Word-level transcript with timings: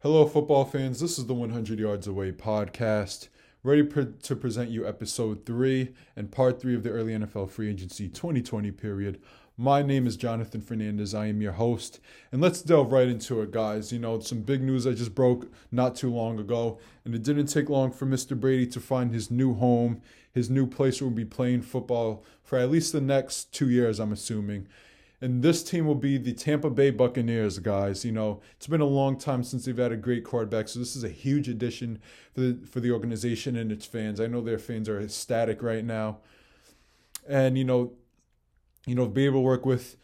Hello, 0.00 0.26
football 0.26 0.66
fans. 0.66 1.00
This 1.00 1.18
is 1.18 1.24
the 1.24 1.32
100 1.32 1.78
Yards 1.78 2.06
Away 2.06 2.30
podcast, 2.30 3.28
ready 3.62 3.82
pre- 3.82 4.12
to 4.24 4.36
present 4.36 4.68
you 4.68 4.86
episode 4.86 5.46
three 5.46 5.94
and 6.14 6.30
part 6.30 6.60
three 6.60 6.74
of 6.74 6.82
the 6.82 6.90
early 6.90 7.14
NFL 7.14 7.48
free 7.48 7.70
agency 7.70 8.06
2020 8.06 8.72
period. 8.72 9.18
My 9.56 9.80
name 9.80 10.06
is 10.06 10.18
Jonathan 10.18 10.60
Fernandez. 10.60 11.14
I 11.14 11.28
am 11.28 11.40
your 11.40 11.52
host. 11.52 11.98
And 12.30 12.42
let's 12.42 12.60
delve 12.60 12.92
right 12.92 13.08
into 13.08 13.40
it, 13.40 13.52
guys. 13.52 13.90
You 13.90 13.98
know, 13.98 14.20
some 14.20 14.42
big 14.42 14.62
news 14.62 14.86
I 14.86 14.92
just 14.92 15.14
broke 15.14 15.50
not 15.72 15.96
too 15.96 16.12
long 16.12 16.38
ago. 16.38 16.78
And 17.06 17.14
it 17.14 17.22
didn't 17.22 17.46
take 17.46 17.70
long 17.70 17.90
for 17.90 18.04
Mr. 18.04 18.38
Brady 18.38 18.66
to 18.66 18.80
find 18.80 19.12
his 19.12 19.30
new 19.30 19.54
home, 19.54 20.02
his 20.30 20.50
new 20.50 20.66
place 20.66 21.00
where 21.00 21.08
we'll 21.08 21.16
be 21.16 21.24
playing 21.24 21.62
football 21.62 22.22
for 22.44 22.58
at 22.58 22.70
least 22.70 22.92
the 22.92 23.00
next 23.00 23.50
two 23.50 23.70
years, 23.70 23.98
I'm 23.98 24.12
assuming. 24.12 24.68
And 25.20 25.42
this 25.42 25.62
team 25.62 25.86
will 25.86 25.94
be 25.94 26.18
the 26.18 26.34
Tampa 26.34 26.68
Bay 26.68 26.90
Buccaneers, 26.90 27.58
guys. 27.58 28.04
You 28.04 28.12
know, 28.12 28.42
it's 28.56 28.66
been 28.66 28.82
a 28.82 28.86
long 28.86 29.18
time 29.18 29.42
since 29.42 29.64
they've 29.64 29.76
had 29.76 29.92
a 29.92 29.96
great 29.96 30.24
quarterback, 30.24 30.68
so 30.68 30.78
this 30.78 30.94
is 30.94 31.04
a 31.04 31.08
huge 31.08 31.48
addition 31.48 32.00
for 32.34 32.40
the 32.42 32.66
for 32.66 32.80
the 32.80 32.90
organization 32.90 33.56
and 33.56 33.72
its 33.72 33.86
fans. 33.86 34.20
I 34.20 34.26
know 34.26 34.42
their 34.42 34.58
fans 34.58 34.88
are 34.88 35.00
ecstatic 35.00 35.62
right 35.62 35.84
now, 35.84 36.18
and 37.26 37.56
you 37.56 37.64
know, 37.64 37.92
you 38.86 38.94
know, 38.94 39.06
be 39.06 39.24
able 39.24 39.38
to 39.38 39.44
work 39.44 39.64
with, 39.64 39.96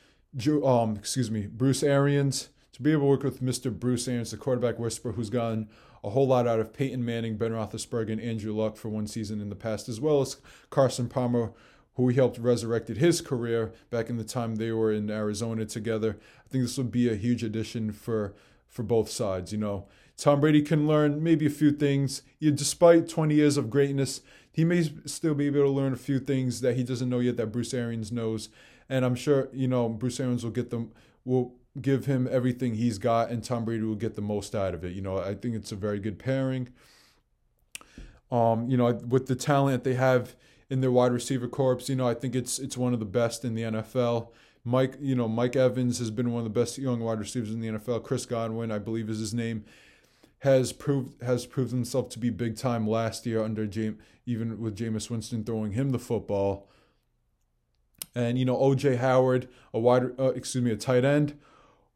um, 0.64 0.96
excuse 0.96 1.30
me, 1.30 1.46
Bruce 1.46 1.82
Arians, 1.82 2.48
to 2.72 2.82
be 2.82 2.92
able 2.92 3.02
to 3.02 3.08
work 3.08 3.22
with 3.22 3.42
Mr. 3.42 3.70
Bruce 3.72 4.08
Arians, 4.08 4.30
the 4.30 4.38
quarterback 4.38 4.78
whisperer, 4.78 5.12
who's 5.12 5.30
gotten 5.30 5.68
a 6.02 6.10
whole 6.10 6.26
lot 6.26 6.48
out 6.48 6.58
of 6.58 6.72
Peyton 6.72 7.04
Manning, 7.04 7.36
Ben 7.36 7.52
Roethlisberger, 7.52 8.12
and 8.12 8.20
Andrew 8.20 8.52
Luck 8.52 8.76
for 8.76 8.88
one 8.88 9.06
season 9.06 9.40
in 9.40 9.50
the 9.50 9.54
past, 9.56 9.88
as 9.88 10.00
well 10.00 10.20
as 10.20 10.36
Carson 10.70 11.08
Palmer 11.08 11.52
who 11.94 12.08
he 12.08 12.16
helped 12.16 12.38
resurrected 12.38 12.96
his 12.96 13.20
career 13.20 13.72
back 13.90 14.08
in 14.08 14.16
the 14.16 14.24
time 14.24 14.56
they 14.56 14.72
were 14.72 14.92
in 14.92 15.10
Arizona 15.10 15.64
together. 15.66 16.18
I 16.44 16.48
think 16.48 16.64
this 16.64 16.78
would 16.78 16.90
be 16.90 17.08
a 17.08 17.16
huge 17.16 17.42
addition 17.42 17.92
for 17.92 18.34
for 18.68 18.82
both 18.82 19.10
sides. 19.10 19.52
You 19.52 19.58
know, 19.58 19.86
Tom 20.16 20.40
Brady 20.40 20.62
can 20.62 20.86
learn 20.86 21.22
maybe 21.22 21.46
a 21.46 21.50
few 21.50 21.70
things. 21.70 22.22
despite 22.40 23.08
20 23.08 23.34
years 23.34 23.58
of 23.58 23.68
greatness, 23.68 24.22
he 24.50 24.64
may 24.64 24.90
still 25.04 25.34
be 25.34 25.46
able 25.46 25.62
to 25.62 25.68
learn 25.68 25.92
a 25.92 25.96
few 25.96 26.18
things 26.18 26.62
that 26.62 26.76
he 26.76 26.82
doesn't 26.82 27.10
know 27.10 27.20
yet 27.20 27.36
that 27.36 27.48
Bruce 27.48 27.74
Arians 27.74 28.10
knows. 28.10 28.48
And 28.88 29.04
I'm 29.04 29.14
sure 29.14 29.48
you 29.52 29.68
know 29.68 29.88
Bruce 29.88 30.20
Arians 30.20 30.44
will 30.44 30.50
get 30.50 30.70
them 30.70 30.92
will 31.24 31.54
give 31.80 32.06
him 32.06 32.28
everything 32.30 32.74
he's 32.74 32.98
got, 32.98 33.30
and 33.30 33.42
Tom 33.42 33.64
Brady 33.64 33.82
will 33.82 33.94
get 33.94 34.14
the 34.14 34.22
most 34.22 34.54
out 34.54 34.74
of 34.74 34.84
it. 34.84 34.92
You 34.92 35.02
know, 35.02 35.18
I 35.18 35.34
think 35.34 35.54
it's 35.54 35.72
a 35.72 35.76
very 35.76 35.98
good 35.98 36.18
pairing. 36.18 36.68
Um, 38.30 38.68
you 38.68 38.76
know, 38.78 38.92
with 38.92 39.26
the 39.26 39.34
talent 39.34 39.84
they 39.84 39.94
have 39.94 40.34
in 40.72 40.80
their 40.80 40.90
wide 40.90 41.12
receiver 41.12 41.46
corps. 41.46 41.86
You 41.86 41.96
know, 41.96 42.08
I 42.08 42.14
think 42.14 42.34
it's 42.34 42.58
it's 42.58 42.78
one 42.78 42.94
of 42.94 42.98
the 42.98 43.04
best 43.04 43.44
in 43.44 43.54
the 43.54 43.62
NFL. 43.62 44.28
Mike, 44.64 44.94
you 45.00 45.14
know, 45.14 45.28
Mike 45.28 45.54
Evans 45.54 45.98
has 45.98 46.10
been 46.10 46.32
one 46.32 46.46
of 46.46 46.52
the 46.52 46.60
best 46.60 46.78
young 46.78 47.00
wide 47.00 47.18
receivers 47.18 47.50
in 47.52 47.60
the 47.60 47.68
NFL. 47.68 48.02
Chris 48.02 48.24
Godwin, 48.24 48.72
I 48.72 48.78
believe, 48.78 49.10
is 49.10 49.18
his 49.18 49.34
name, 49.34 49.66
has 50.38 50.72
proved 50.72 51.22
has 51.22 51.44
proved 51.44 51.72
himself 51.72 52.08
to 52.10 52.18
be 52.18 52.30
big 52.30 52.56
time 52.56 52.88
last 52.88 53.26
year 53.26 53.42
under 53.42 53.66
James, 53.66 54.00
even 54.24 54.62
with 54.62 54.78
Jameis 54.78 55.10
Winston 55.10 55.44
throwing 55.44 55.72
him 55.72 55.90
the 55.90 55.98
football. 55.98 56.70
And 58.14 58.38
you 58.38 58.46
know, 58.46 58.56
OJ 58.56 58.96
Howard, 58.96 59.48
a 59.74 59.78
wide, 59.78 60.18
uh, 60.18 60.32
excuse 60.32 60.64
me, 60.64 60.70
a 60.70 60.76
tight 60.76 61.04
end, 61.04 61.38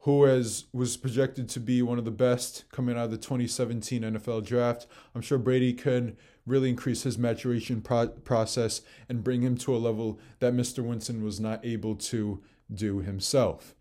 who 0.00 0.24
has 0.24 0.66
was 0.74 0.98
projected 0.98 1.48
to 1.48 1.60
be 1.60 1.80
one 1.80 1.98
of 1.98 2.04
the 2.04 2.10
best 2.10 2.64
coming 2.72 2.98
out 2.98 3.06
of 3.06 3.10
the 3.10 3.16
2017 3.16 4.02
NFL 4.02 4.44
draft. 4.44 4.86
I'm 5.14 5.22
sure 5.22 5.38
Brady 5.38 5.72
can 5.72 6.18
really 6.46 6.70
increase 6.70 7.02
his 7.02 7.18
maturation 7.18 7.80
pro- 7.80 8.08
process 8.08 8.82
and 9.08 9.24
bring 9.24 9.42
him 9.42 9.56
to 9.58 9.74
a 9.74 9.78
level 9.78 10.18
that 10.38 10.54
Mr. 10.54 10.84
Winston 10.84 11.22
was 11.22 11.40
not 11.40 11.64
able 11.64 11.94
to 11.96 12.42
do 12.72 13.00
himself. 13.00 13.74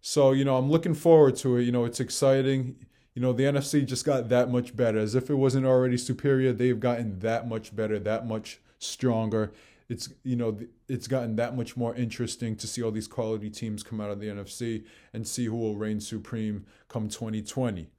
So, 0.00 0.32
you 0.32 0.44
know, 0.44 0.56
I'm 0.56 0.70
looking 0.70 0.94
forward 0.94 1.36
to 1.36 1.56
it. 1.56 1.64
You 1.64 1.72
know, 1.72 1.84
it's 1.84 2.00
exciting. 2.00 2.76
You 3.14 3.22
know, 3.22 3.32
the 3.32 3.44
NFC 3.44 3.84
just 3.84 4.04
got 4.04 4.28
that 4.28 4.50
much 4.50 4.76
better. 4.76 4.98
As 4.98 5.14
if 5.14 5.28
it 5.28 5.34
wasn't 5.34 5.66
already 5.66 5.96
superior, 5.96 6.52
they've 6.52 6.78
gotten 6.78 7.18
that 7.18 7.48
much 7.48 7.74
better, 7.74 7.98
that 7.98 8.26
much 8.26 8.60
stronger 8.78 9.52
it's 9.88 10.10
you 10.22 10.36
know 10.36 10.58
it's 10.86 11.08
gotten 11.08 11.36
that 11.36 11.56
much 11.56 11.76
more 11.76 11.94
interesting 11.94 12.54
to 12.56 12.66
see 12.66 12.82
all 12.82 12.90
these 12.90 13.08
quality 13.08 13.50
teams 13.50 13.82
come 13.82 14.00
out 14.00 14.10
of 14.10 14.20
the 14.20 14.26
NFC 14.26 14.84
and 15.12 15.26
see 15.26 15.46
who 15.46 15.56
will 15.56 15.76
reign 15.76 16.00
supreme 16.00 16.66
come 16.88 17.08
2020. 17.08 17.90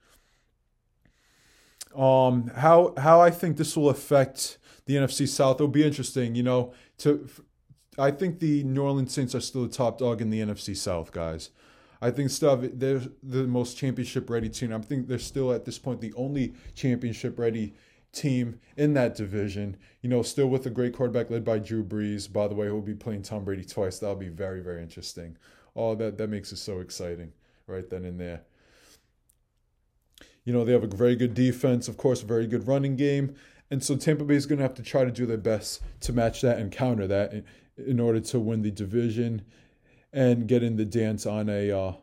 Um, 1.96 2.48
how 2.56 2.94
how 2.98 3.22
I 3.22 3.32
think 3.32 3.58
this 3.58 3.76
will 3.76 3.90
affect 3.90 4.58
the 4.86 4.96
NFC 4.96 5.28
South. 5.28 5.58
It'll 5.58 5.68
be 5.68 5.84
interesting. 5.84 6.36
You 6.36 6.44
know, 6.44 6.74
to 7.00 7.28
I 7.98 8.12
think 8.12 8.40
the 8.40 8.64
New 8.64 8.82
Orleans 8.82 9.14
Saints 9.14 9.36
are 9.36 9.42
still 9.42 9.64
the 9.64 9.74
top 9.74 9.98
dog 10.00 10.22
in 10.22 10.30
the 10.30 10.40
NFC 10.40 10.76
South, 10.76 11.12
guys. 11.12 11.50
I 12.02 12.12
think 12.12 12.30
still 12.30 12.56
they're 12.56 13.02
the 13.22 13.44
most 13.46 13.78
championship 13.78 14.30
ready 14.30 14.50
team. 14.50 14.74
I 14.74 14.80
think 14.80 15.08
they're 15.08 15.20
still 15.20 15.52
at 15.52 15.66
this 15.66 15.78
point 15.78 16.00
the 16.00 16.14
only 16.14 16.54
championship 16.74 17.38
ready 17.38 17.74
team 18.14 18.60
in 18.78 18.94
that 18.94 19.16
division. 19.16 19.78
You 20.02 20.10
know, 20.10 20.22
still 20.22 20.48
with 20.48 20.66
a 20.66 20.70
great 20.70 20.94
quarterback 20.94 21.30
led 21.30 21.44
by 21.44 21.60
Drew 21.60 21.84
Brees. 21.84 22.32
By 22.32 22.48
the 22.48 22.56
way, 22.56 22.68
who'll 22.68 22.82
be 22.82 22.96
playing 22.96 23.24
Tom 23.24 23.44
Brady 23.44 23.66
twice. 23.66 24.00
That'll 24.00 24.16
be 24.16 24.30
very, 24.30 24.62
very 24.62 24.82
interesting. 24.82 25.38
Oh, 25.76 25.94
that 25.96 26.18
that 26.18 26.30
makes 26.30 26.52
it 26.52 26.58
so 26.58 26.80
exciting 26.80 27.34
right 27.68 27.90
then 27.90 28.06
and 28.06 28.20
there. 28.20 28.42
You 30.46 30.54
know, 30.54 30.64
they 30.64 30.72
have 30.72 30.84
a 30.84 30.88
very 30.88 31.16
good 31.16 31.34
defense, 31.34 31.88
of 31.88 31.98
course, 31.98 32.24
a 32.24 32.26
very 32.26 32.48
good 32.48 32.68
running 32.68 32.96
game. 32.96 33.36
And 33.72 33.84
so 33.84 33.96
Tampa 33.96 34.24
Bay 34.24 34.36
is 34.36 34.46
going 34.46 34.58
to 34.58 34.64
have 34.64 34.74
to 34.76 34.84
try 34.84 35.04
to 35.04 35.12
do 35.12 35.26
their 35.26 35.38
best 35.38 35.82
to 36.02 36.14
match 36.14 36.42
that 36.42 36.58
and 36.58 36.72
counter 36.72 37.06
that 37.08 37.44
in, 37.78 38.00
order 38.00 38.20
to 38.20 38.40
win 38.40 38.64
the 38.64 38.72
division 38.72 39.44
and 40.12 40.48
get 40.48 40.64
in 40.64 40.76
the 40.76 40.86
dance 40.86 41.26
on 41.26 41.50
a 41.50 41.72
uh, 41.72 41.94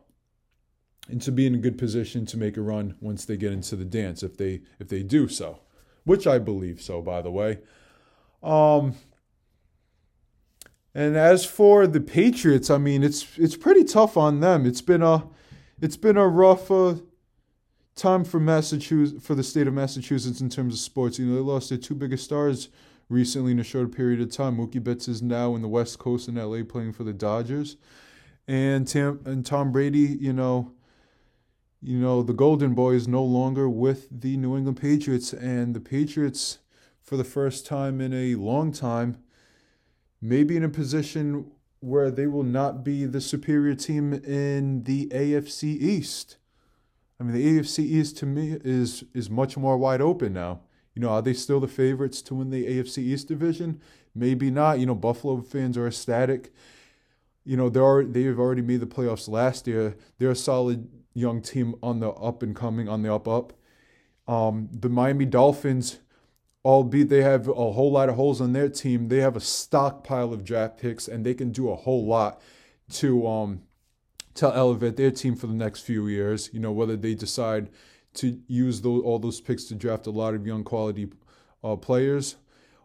and 1.09 1.21
to 1.21 1.31
be 1.31 1.45
in 1.45 1.55
a 1.55 1.57
good 1.57 1.77
position 1.77 2.25
to 2.25 2.37
make 2.37 2.55
a 2.55 2.61
run 2.61 2.95
once 3.01 3.25
they 3.25 3.35
get 3.35 3.51
into 3.51 3.75
the 3.75 3.85
dance 3.85 4.23
if 4.23 4.37
they 4.37 4.61
if 4.79 4.87
they 4.87 5.03
do 5.03 5.27
so 5.27 5.59
which 6.07 6.25
I 6.25 6.39
believe 6.39 6.81
so, 6.81 7.01
by 7.01 7.21
the 7.21 7.29
way. 7.29 7.59
Um, 8.41 8.95
and 10.95 11.17
as 11.17 11.45
for 11.45 11.85
the 11.85 11.99
Patriots, 11.99 12.69
I 12.69 12.77
mean, 12.77 13.03
it's 13.03 13.37
it's 13.37 13.57
pretty 13.57 13.83
tough 13.83 14.15
on 14.15 14.39
them. 14.39 14.65
It's 14.65 14.81
been 14.81 15.03
a 15.03 15.27
it's 15.81 15.97
been 15.97 16.15
a 16.15 16.27
rough 16.27 16.71
uh, 16.71 16.95
time 17.97 18.23
for 18.23 18.39
Massachusetts 18.39 19.25
for 19.25 19.35
the 19.35 19.43
state 19.43 19.67
of 19.67 19.73
Massachusetts 19.73 20.39
in 20.39 20.49
terms 20.49 20.75
of 20.75 20.79
sports. 20.79 21.19
You 21.19 21.25
know, 21.25 21.35
they 21.35 21.41
lost 21.41 21.69
their 21.69 21.77
two 21.77 21.95
biggest 21.95 22.23
stars 22.23 22.69
recently 23.09 23.51
in 23.51 23.59
a 23.59 23.63
short 23.63 23.91
period 23.91 24.21
of 24.21 24.31
time. 24.31 24.57
Mookie 24.57 24.83
Betts 24.83 25.07
is 25.07 25.21
now 25.21 25.55
in 25.55 25.61
the 25.61 25.67
West 25.67 25.97
Coast 25.99 26.27
in 26.27 26.35
LA 26.35 26.63
playing 26.63 26.93
for 26.93 27.03
the 27.03 27.13
Dodgers, 27.13 27.75
and 28.47 28.87
Tam 28.87 29.19
and 29.25 29.45
Tom 29.45 29.71
Brady, 29.71 30.17
you 30.19 30.31
know, 30.31 30.71
you 31.81 31.97
know, 31.97 32.21
the 32.21 32.33
Golden 32.33 32.73
Boy 32.73 32.93
is 32.93 33.07
no 33.07 33.23
longer 33.23 33.67
with 33.67 34.07
the 34.11 34.37
New 34.37 34.55
England 34.55 34.79
Patriots, 34.79 35.33
and 35.33 35.75
the 35.75 35.79
Patriots, 35.79 36.59
for 37.01 37.17
the 37.17 37.23
first 37.23 37.65
time 37.65 37.99
in 37.99 38.13
a 38.13 38.35
long 38.35 38.71
time, 38.71 39.17
may 40.21 40.43
be 40.43 40.55
in 40.55 40.63
a 40.63 40.69
position 40.69 41.51
where 41.79 42.09
they 42.09 42.27
will 42.27 42.43
not 42.43 42.83
be 42.83 43.05
the 43.05 43.21
superior 43.21 43.75
team 43.75 44.13
in 44.13 44.83
the 44.83 45.07
AFC 45.07 45.63
East. 45.63 46.37
I 47.19 47.23
mean, 47.23 47.33
the 47.33 47.59
AFC 47.59 47.79
East 47.79 48.17
to 48.17 48.25
me 48.25 48.57
is 48.63 49.03
is 49.13 49.29
much 49.29 49.57
more 49.57 49.77
wide 49.77 50.01
open 50.01 50.33
now. 50.33 50.61
You 50.93 51.01
know, 51.01 51.09
are 51.09 51.21
they 51.21 51.33
still 51.33 51.59
the 51.59 51.67
favorites 51.67 52.21
to 52.23 52.35
win 52.35 52.49
the 52.49 52.65
AFC 52.65 52.99
East 52.99 53.27
division? 53.27 53.81
Maybe 54.15 54.49
not. 54.49 54.79
You 54.79 54.87
know, 54.87 54.95
Buffalo 54.95 55.41
fans 55.41 55.77
are 55.77 55.87
ecstatic. 55.87 56.53
You 57.43 57.57
know, 57.57 57.69
they're 57.69 58.03
they've 58.03 58.39
already 58.39 58.61
made 58.61 58.81
the 58.81 58.87
playoffs 58.87 59.27
last 59.27 59.67
year. 59.67 59.95
They're 60.17 60.31
a 60.31 60.35
solid 60.35 60.89
young 61.13 61.41
team 61.41 61.75
on 61.81 61.99
the 61.99 62.09
up 62.09 62.43
and 62.43 62.55
coming, 62.55 62.87
on 62.87 63.01
the 63.01 63.13
up 63.13 63.27
up. 63.27 63.53
Um, 64.27 64.69
the 64.71 64.89
Miami 64.89 65.25
Dolphins, 65.25 65.99
albeit 66.63 67.09
they 67.09 67.23
have 67.23 67.47
a 67.47 67.53
whole 67.53 67.91
lot 67.91 68.09
of 68.09 68.15
holes 68.15 68.41
on 68.41 68.53
their 68.53 68.69
team, 68.69 69.07
they 69.07 69.17
have 69.17 69.35
a 69.35 69.41
stockpile 69.41 70.33
of 70.33 70.43
draft 70.43 70.77
picks 70.77 71.07
and 71.07 71.25
they 71.25 71.33
can 71.33 71.51
do 71.51 71.69
a 71.69 71.75
whole 71.75 72.05
lot 72.05 72.41
to 72.91 73.25
um, 73.25 73.61
to 74.37 74.55
elevate 74.55 74.97
their 74.97 75.11
team 75.11 75.35
for 75.35 75.47
the 75.47 75.53
next 75.53 75.81
few 75.81 76.07
years. 76.07 76.49
You 76.53 76.59
know, 76.59 76.71
whether 76.71 76.95
they 76.95 77.15
decide 77.15 77.69
to 78.15 78.39
use 78.47 78.81
those, 78.81 79.03
all 79.03 79.19
those 79.19 79.41
picks 79.41 79.65
to 79.65 79.75
draft 79.75 80.07
a 80.07 80.11
lot 80.11 80.33
of 80.33 80.47
young 80.47 80.63
quality 80.63 81.09
uh, 81.63 81.75
players, 81.75 82.35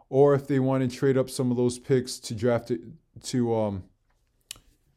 or 0.08 0.34
if 0.34 0.46
they 0.46 0.58
want 0.58 0.88
to 0.88 0.94
trade 0.94 1.16
up 1.16 1.31
some 1.31 1.50
of 1.50 1.56
those 1.56 1.78
picks 1.78 2.19
to 2.19 2.34
draft 2.34 2.70
it 2.70 2.81
to 3.22 3.54
um, 3.54 3.84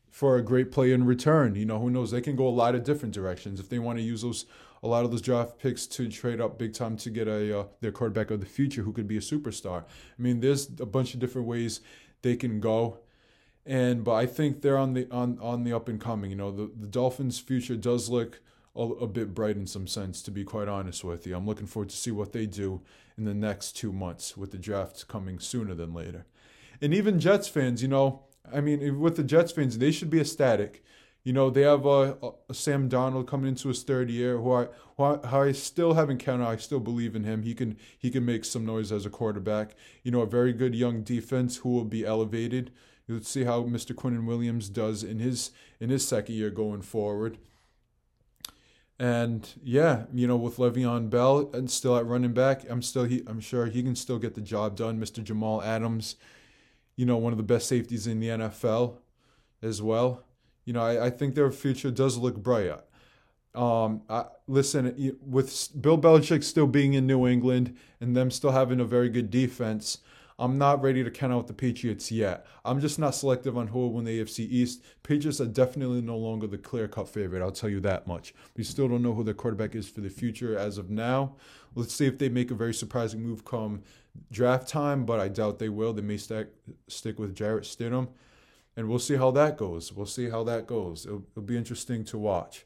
for 0.09 0.37
a 0.37 0.41
great 0.41 0.71
play 0.71 0.91
in 0.91 1.05
return. 1.05 1.55
You 1.55 1.65
know, 1.65 1.79
who 1.79 1.89
knows? 1.89 2.11
They 2.11 2.21
can 2.21 2.35
go 2.35 2.47
a 2.47 2.49
lot 2.49 2.75
of 2.75 2.83
different 2.83 3.13
directions 3.13 3.59
if 3.59 3.69
they 3.69 3.79
want 3.79 3.97
to 3.99 4.03
use 4.03 4.21
those 4.21 4.45
a 4.83 4.87
lot 4.87 5.03
of 5.03 5.09
those 5.09 5.21
draft 5.21 5.57
picks 5.57 5.87
to 5.87 6.07
trade 6.09 6.39
up 6.39 6.59
big 6.59 6.73
time 6.73 6.95
to 6.95 7.09
get 7.09 7.27
a 7.27 7.59
uh, 7.59 7.65
their 7.81 7.91
quarterback 7.91 8.29
of 8.29 8.39
the 8.39 8.45
future 8.45 8.83
who 8.83 8.93
could 8.93 9.07
be 9.07 9.17
a 9.17 9.21
superstar. 9.21 9.83
I 9.83 10.21
mean, 10.21 10.41
there's 10.41 10.69
a 10.79 10.85
bunch 10.85 11.13
of 11.13 11.19
different 11.19 11.47
ways 11.47 11.81
they 12.21 12.35
can 12.35 12.59
go. 12.59 12.99
And 13.65 14.03
but 14.03 14.13
I 14.13 14.25
think 14.27 14.61
they're 14.61 14.77
on 14.77 14.93
the 14.93 15.07
on 15.09 15.39
on 15.41 15.63
the 15.63 15.73
up 15.73 15.89
and 15.89 15.99
coming. 15.99 16.29
You 16.29 16.37
know, 16.37 16.51
the, 16.51 16.69
the 16.79 16.87
Dolphins' 16.87 17.39
future 17.39 17.75
does 17.75 18.09
look 18.09 18.41
a, 18.75 18.81
a 18.81 19.07
bit 19.07 19.33
bright 19.33 19.55
in 19.55 19.67
some 19.67 19.87
sense, 19.87 20.21
to 20.23 20.31
be 20.31 20.43
quite 20.43 20.67
honest 20.67 21.03
with 21.03 21.25
you. 21.25 21.35
I'm 21.35 21.47
looking 21.47 21.67
forward 21.67 21.89
to 21.89 21.95
see 21.95 22.11
what 22.11 22.33
they 22.33 22.45
do 22.45 22.81
in 23.17 23.25
the 23.25 23.33
next 23.33 23.73
two 23.73 23.91
months 23.91 24.37
with 24.37 24.51
the 24.51 24.57
draft 24.57 25.07
coming 25.07 25.39
sooner 25.39 25.73
than 25.73 25.93
later. 25.93 26.25
And 26.81 26.93
even 26.93 27.19
Jets 27.19 27.47
fans, 27.47 27.81
you 27.81 27.87
know, 27.87 28.23
I 28.53 28.61
mean, 28.61 28.99
with 28.99 29.15
the 29.15 29.23
Jets 29.23 29.51
fans, 29.51 29.77
they 29.77 29.91
should 29.91 30.09
be 30.09 30.19
ecstatic. 30.19 30.83
You 31.23 31.33
know, 31.33 31.49
they 31.49 31.63
have 31.63 31.85
a, 31.87 32.17
a 32.49 32.53
Sam 32.53 32.87
Darnold 32.87 33.25
coming 33.25 33.47
into 33.47 33.69
his 33.69 33.81
third 33.81 34.11
year, 34.11 34.37
who 34.37 34.53
I, 34.53 34.67
who 34.97 35.03
I, 35.03 35.47
I 35.47 35.51
still 35.53 35.95
haven't 35.95 36.19
counted. 36.19 36.45
I 36.45 36.57
still 36.57 36.79
believe 36.79 37.15
in 37.15 37.23
him. 37.23 37.41
He 37.41 37.55
can 37.55 37.77
he 37.97 38.11
can 38.11 38.25
make 38.25 38.45
some 38.45 38.63
noise 38.63 38.91
as 38.91 39.07
a 39.07 39.09
quarterback. 39.09 39.75
You 40.03 40.11
know, 40.11 40.21
a 40.21 40.27
very 40.27 40.53
good 40.53 40.75
young 40.75 41.01
defense 41.01 41.57
who 41.57 41.69
will 41.69 41.85
be 41.85 42.05
elevated. 42.05 42.71
Let's 43.07 43.29
see 43.29 43.43
how 43.43 43.63
Mr. 43.63 43.93
Quinnen 43.93 44.25
Williams 44.25 44.69
does 44.69 45.03
in 45.03 45.19
his 45.19 45.51
in 45.79 45.89
his 45.89 46.07
second 46.07 46.35
year 46.35 46.49
going 46.49 46.81
forward. 46.81 47.37
And 48.97 49.47
yeah, 49.61 50.05
you 50.13 50.25
know, 50.25 50.37
with 50.37 50.57
Le'Veon 50.57 51.09
Bell 51.09 51.49
and 51.53 51.69
still 51.69 51.97
at 51.97 52.05
running 52.05 52.33
back, 52.33 52.63
I'm 52.69 52.81
still 52.81 53.03
he 53.03 53.23
I'm 53.27 53.41
sure 53.41 53.67
he 53.67 53.83
can 53.83 53.95
still 53.95 54.17
get 54.17 54.35
the 54.35 54.41
job 54.41 54.75
done. 54.75 54.99
Mr. 54.99 55.23
Jamal 55.23 55.61
Adams, 55.61 56.15
you 56.95 57.05
know, 57.05 57.17
one 57.17 57.33
of 57.33 57.37
the 57.37 57.43
best 57.43 57.67
safeties 57.67 58.07
in 58.07 58.19
the 58.19 58.29
NFL 58.29 58.95
as 59.61 59.81
well. 59.81 60.23
You 60.63 60.73
know, 60.73 60.81
I, 60.81 61.07
I 61.07 61.09
think 61.11 61.35
their 61.35 61.51
future 61.51 61.91
does 61.91 62.17
look 62.17 62.37
bright. 62.37 62.71
Um, 63.53 64.01
I, 64.09 64.25
listen, 64.47 65.17
with 65.25 65.69
Bill 65.79 65.97
Belichick 65.97 66.43
still 66.43 66.67
being 66.67 66.93
in 66.93 67.07
New 67.07 67.27
England 67.27 67.77
and 68.01 68.15
them 68.15 68.31
still 68.31 68.51
having 68.51 68.79
a 68.79 68.85
very 68.85 69.09
good 69.09 69.29
defense, 69.29 69.99
I'm 70.37 70.57
not 70.57 70.81
ready 70.81 71.01
to 71.03 71.09
count 71.09 71.31
out 71.31 71.47
the 71.47 71.53
Patriots 71.53 72.11
yet. 72.11 72.45
I'm 72.65 72.81
just 72.81 72.99
not 72.99 73.15
selective 73.15 73.57
on 73.57 73.67
who 73.67 73.79
will 73.79 73.93
win 73.93 74.03
the 74.03 74.21
AFC 74.21 74.39
East. 74.39 74.83
Patriots 75.01 75.39
are 75.39 75.45
definitely 75.45 76.01
no 76.01 76.17
longer 76.17 76.45
the 76.45 76.57
clear 76.57 76.89
cut 76.89 77.07
favorite. 77.07 77.41
I'll 77.41 77.51
tell 77.51 77.69
you 77.69 77.79
that 77.81 78.05
much. 78.05 78.33
We 78.57 78.65
still 78.65 78.89
don't 78.89 79.01
know 79.01 79.13
who 79.13 79.23
their 79.23 79.33
quarterback 79.33 79.75
is 79.75 79.87
for 79.87 80.01
the 80.01 80.09
future 80.09 80.57
as 80.57 80.77
of 80.77 80.89
now. 80.89 81.35
Let's 81.73 81.93
see 81.93 82.05
if 82.05 82.17
they 82.17 82.27
make 82.27 82.51
a 82.51 82.55
very 82.55 82.73
surprising 82.73 83.23
move 83.23 83.45
come 83.45 83.83
draft 84.29 84.67
time, 84.67 85.05
but 85.05 85.21
I 85.21 85.29
doubt 85.29 85.59
they 85.59 85.69
will. 85.69 85.93
They 85.93 86.01
may 86.01 86.17
stack, 86.17 86.47
stick 86.87 87.17
with 87.17 87.35
Jarrett 87.35 87.63
Stidham, 87.63 88.09
and 88.75 88.89
we'll 88.89 88.99
see 88.99 89.15
how 89.15 89.31
that 89.31 89.57
goes. 89.57 89.93
We'll 89.93 90.05
see 90.05 90.29
how 90.29 90.43
that 90.43 90.67
goes. 90.67 91.05
It'll, 91.05 91.25
it'll 91.31 91.43
be 91.43 91.57
interesting 91.57 92.03
to 92.05 92.17
watch 92.17 92.65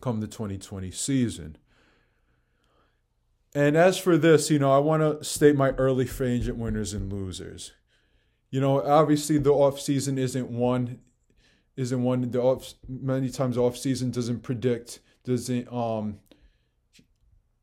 come 0.00 0.20
the 0.20 0.26
2020 0.26 0.90
season. 0.90 1.56
And 3.54 3.76
as 3.76 3.98
for 3.98 4.18
this, 4.18 4.50
you 4.50 4.58
know, 4.58 4.72
I 4.72 4.78
want 4.78 5.02
to 5.02 5.24
state 5.24 5.54
my 5.54 5.70
early 5.70 6.06
free 6.06 6.32
agent 6.32 6.58
winners 6.58 6.92
and 6.92 7.12
losers. 7.12 7.72
You 8.50 8.60
know, 8.60 8.82
obviously 8.82 9.38
the 9.38 9.52
off 9.52 9.80
season 9.80 10.18
isn't 10.18 10.50
one 10.50 11.00
isn't 11.76 12.02
one 12.02 12.30
the 12.30 12.40
off 12.40 12.74
many 12.88 13.28
times 13.28 13.58
off 13.58 13.76
season 13.76 14.12
doesn't 14.12 14.44
predict 14.44 15.00
doesn't 15.24 15.72
um 15.72 16.20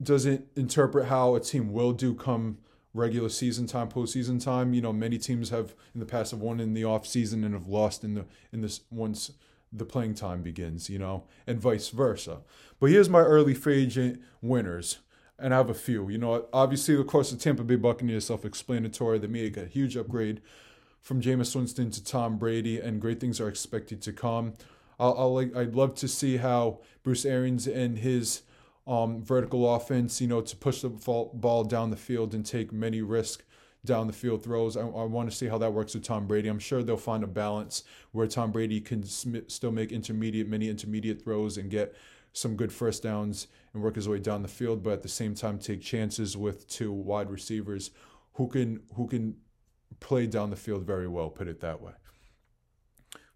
doesn't 0.03 0.45
interpret 0.57 1.07
how 1.07 1.35
a 1.35 1.39
team 1.39 1.71
will 1.71 1.93
do 1.93 2.13
come 2.13 2.57
regular 2.93 3.29
season 3.29 3.67
time, 3.67 3.89
postseason 3.89 4.43
time. 4.43 4.73
You 4.73 4.81
know, 4.81 4.93
many 4.93 5.17
teams 5.17 5.49
have 5.49 5.75
in 5.93 5.99
the 5.99 6.05
past 6.05 6.31
have 6.31 6.41
won 6.41 6.59
in 6.59 6.73
the 6.73 6.83
off 6.83 7.07
season 7.07 7.43
and 7.43 7.53
have 7.53 7.67
lost 7.67 8.03
in 8.03 8.15
the 8.15 8.25
in 8.51 8.61
this 8.61 8.81
once 8.89 9.31
the 9.71 9.85
playing 9.85 10.15
time 10.15 10.41
begins. 10.41 10.89
You 10.89 10.99
know, 10.99 11.25
and 11.47 11.59
vice 11.59 11.89
versa. 11.89 12.41
But 12.79 12.89
here's 12.89 13.09
my 13.09 13.21
early 13.21 13.53
free 13.53 13.83
agent 13.83 14.21
winners 14.41 14.99
and 15.41 15.53
I 15.53 15.57
have 15.57 15.69
a 15.69 15.73
few. 15.73 16.09
You 16.09 16.17
know, 16.17 16.45
obviously, 16.53 16.95
of 16.95 17.07
course, 17.07 17.31
the 17.31 17.37
Tampa 17.37 17.63
Bay 17.63 17.75
Buccaneers 17.75 18.25
self-explanatory. 18.25 19.19
They 19.19 19.27
made 19.27 19.57
a 19.57 19.65
huge 19.65 19.97
upgrade 19.97 20.41
from 21.01 21.21
Jameis 21.21 21.55
Winston 21.55 21.89
to 21.91 22.03
Tom 22.03 22.37
Brady, 22.37 22.79
and 22.79 23.01
great 23.01 23.19
things 23.19 23.41
are 23.41 23.47
expected 23.47 24.01
to 24.03 24.13
come. 24.13 24.53
I'll, 24.99 25.15
I'll 25.17 25.33
like, 25.33 25.55
I'd 25.55 25.75
love 25.75 25.95
to 25.95 26.07
see 26.07 26.37
how 26.37 26.79
Bruce 27.03 27.25
Arians 27.25 27.67
and 27.67 27.97
his 27.97 28.43
um, 28.87 29.23
vertical 29.23 29.73
offense, 29.73 30.21
you 30.21 30.27
know, 30.27 30.41
to 30.41 30.55
push 30.55 30.81
the 30.81 30.89
ball 30.89 31.63
down 31.63 31.89
the 31.89 31.97
field 31.97 32.33
and 32.33 32.45
take 32.45 32.71
many 32.71 33.01
risks 33.01 33.43
down 33.83 34.07
the 34.07 34.13
field 34.13 34.43
throws. 34.43 34.77
I, 34.77 34.81
I, 34.81 35.03
want 35.05 35.29
to 35.29 35.35
see 35.35 35.47
how 35.47 35.57
that 35.57 35.73
works 35.73 35.95
with 35.95 36.03
Tom 36.03 36.27
Brady. 36.27 36.49
I'm 36.49 36.59
sure 36.59 36.83
they'll 36.83 36.97
find 36.97 37.23
a 37.23 37.27
balance 37.27 37.83
where 38.11 38.27
Tom 38.27 38.51
Brady 38.51 38.79
can 38.79 39.03
sm- 39.03 39.47
still 39.47 39.71
make 39.71 39.91
intermediate, 39.91 40.47
many 40.47 40.69
intermediate 40.69 41.23
throws 41.23 41.57
and 41.57 41.69
get 41.69 41.95
some 42.33 42.55
good 42.55 42.71
first 42.71 43.03
downs 43.03 43.47
and 43.73 43.83
work 43.83 43.95
his 43.95 44.07
way 44.07 44.19
down 44.19 44.41
the 44.41 44.47
field, 44.47 44.83
but 44.83 44.93
at 44.93 45.01
the 45.01 45.09
same 45.09 45.35
time 45.35 45.57
take 45.57 45.81
chances 45.81 46.37
with 46.37 46.67
two 46.67 46.91
wide 46.91 47.29
receivers 47.29 47.91
who 48.33 48.47
can 48.47 48.81
who 48.95 49.07
can 49.07 49.35
play 49.99 50.25
down 50.27 50.49
the 50.49 50.55
field 50.55 50.83
very 50.83 51.07
well. 51.07 51.29
Put 51.29 51.47
it 51.47 51.59
that 51.61 51.81
way. 51.81 51.93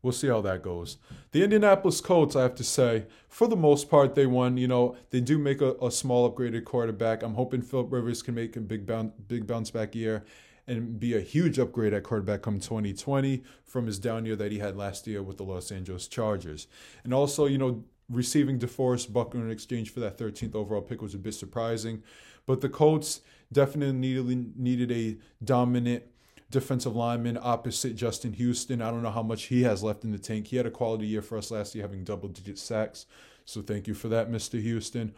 We'll 0.02 0.14
see 0.14 0.28
how 0.28 0.42
that 0.42 0.62
goes. 0.62 0.98
The 1.32 1.44
Indianapolis 1.44 2.00
Colts, 2.00 2.36
I 2.36 2.44
have 2.44 2.54
to 2.56 2.64
say, 2.64 3.08
for 3.28 3.48
the 3.48 3.56
most 3.56 3.90
part, 3.90 4.14
they 4.14 4.28
won. 4.28 4.56
You 4.56 4.68
know, 4.68 4.96
they 5.10 5.20
do 5.20 5.40
make 5.40 5.62
a, 5.62 5.74
a 5.82 5.90
small 5.90 6.32
upgraded 6.32 6.64
quarterback. 6.64 7.24
I'm 7.24 7.34
hoping 7.34 7.64
Philip 7.64 7.92
Rivers 7.92 8.22
can 8.22 8.36
make 8.36 8.56
a 8.56 8.62
big 8.62 8.86
bounce, 8.86 9.14
big 9.28 9.48
bounce 9.48 9.72
back 9.72 9.96
year 9.96 10.24
and 10.68 11.00
be 11.00 11.16
a 11.16 11.22
huge 11.22 11.60
upgrade 11.60 11.94
at 11.94 12.04
quarterback 12.04 12.42
come 12.42 12.60
2020 12.60 13.44
from 13.64 13.86
his 13.86 14.00
down 14.00 14.26
year 14.26 14.36
that 14.36 14.52
he 14.52 14.60
had 14.60 14.76
last 14.76 15.06
year 15.08 15.22
with 15.22 15.38
the 15.38 15.44
Los 15.44 15.72
Angeles 15.72 16.08
Chargers. 16.08 16.68
And 17.04 17.14
also, 17.14 17.46
you 17.46 17.58
know, 17.58 17.84
receiving 18.10 18.60
DeForest 18.60 19.12
Buckner 19.12 19.46
in 19.46 19.52
exchange 19.52 19.92
for 19.92 20.00
that 20.02 20.18
13th 20.18 20.56
overall 20.56 20.82
pick 20.82 21.02
was 21.02 21.16
a 21.16 21.20
bit 21.20 21.34
surprising. 21.34 22.04
But 22.46 22.62
the 22.62 22.70
Colts 22.70 23.22
definitely 23.52 23.94
needed, 23.94 24.58
needed 24.58 24.92
a 24.92 25.18
dominant 25.44 26.04
defensive 26.52 26.96
lineman 26.96 27.40
opposite 27.42 27.96
Justin 27.96 28.34
Houston. 28.34 28.82
I 28.82 28.92
don't 28.92 29.02
know 29.02 29.10
how 29.10 29.24
much 29.24 29.44
he 29.46 29.64
has 29.64 29.84
left 29.84 30.04
in 30.04 30.12
the 30.12 30.20
tank. 30.20 30.48
He 30.48 30.58
had 30.58 30.66
a 30.66 30.72
quality 30.72 31.08
year 31.08 31.22
for 31.22 31.38
us 31.38 31.52
last 31.52 31.74
year, 31.74 31.84
having 31.84 32.04
double 32.04 32.30
digit 32.30 32.60
sacks. 32.60 33.06
So 33.46 33.62
thank 33.62 33.88
you 33.88 33.94
for 33.94 34.08
that, 34.10 34.30
Mr. 34.30 34.62
Houston. 34.62 35.14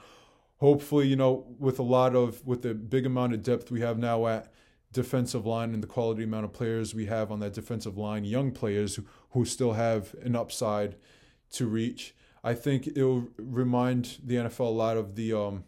Hopefully, 0.57 1.07
you 1.07 1.16
know, 1.16 1.45
with 1.60 1.80
a 1.80 1.83
lot 1.83 2.16
of, 2.16 2.45
with 2.45 2.62
the 2.62 2.74
big 2.74 3.06
amount 3.06 3.33
of 3.33 3.44
depth 3.44 3.69
we 3.69 3.81
have 3.81 3.98
now 3.98 4.25
at 4.28 4.51
defensive 4.92 5.45
line 5.45 5.74
and 5.74 5.83
the 5.83 5.88
quality 5.88 6.24
amount 6.24 6.45
of 6.45 6.54
players 6.54 6.95
we 6.95 7.06
have 7.06 7.31
on 7.31 7.40
that 7.42 7.54
defensive 7.54 7.98
line, 7.98 8.24
young 8.24 8.51
players 8.51 8.95
who, 8.95 9.06
who 9.31 9.45
still 9.45 9.74
have 9.74 10.16
an 10.24 10.36
upside 10.36 10.95
to 11.51 11.68
reach 11.68 12.16
I 12.44 12.54
think 12.54 12.88
it'll 12.88 13.28
remind 13.38 14.19
the 14.24 14.36
NFL 14.36 14.60
a 14.60 14.63
lot 14.63 14.98
of 14.98 15.16
the 15.16 15.34
um, 15.34 15.63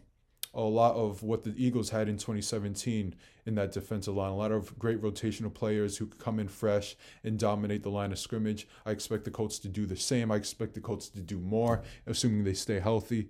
a 0.52 0.62
lot 0.62 0.96
of 0.96 1.22
what 1.22 1.44
the 1.44 1.54
Eagles 1.56 1.90
had 1.90 2.08
in 2.08 2.16
2017 2.16 3.14
in 3.46 3.54
that 3.54 3.72
defensive 3.72 4.14
line. 4.14 4.30
A 4.30 4.36
lot 4.36 4.50
of 4.50 4.76
great 4.78 5.00
rotational 5.00 5.52
players 5.52 5.96
who 5.96 6.06
come 6.06 6.40
in 6.40 6.48
fresh 6.48 6.96
and 7.22 7.38
dominate 7.38 7.82
the 7.82 7.90
line 7.90 8.10
of 8.10 8.18
scrimmage. 8.18 8.66
I 8.84 8.90
expect 8.90 9.24
the 9.24 9.30
Colts 9.30 9.58
to 9.60 9.68
do 9.68 9.86
the 9.86 9.96
same. 9.96 10.32
I 10.32 10.36
expect 10.36 10.74
the 10.74 10.80
Colts 10.80 11.08
to 11.10 11.20
do 11.20 11.38
more, 11.38 11.82
assuming 12.06 12.44
they 12.44 12.54
stay 12.54 12.80
healthy. 12.80 13.28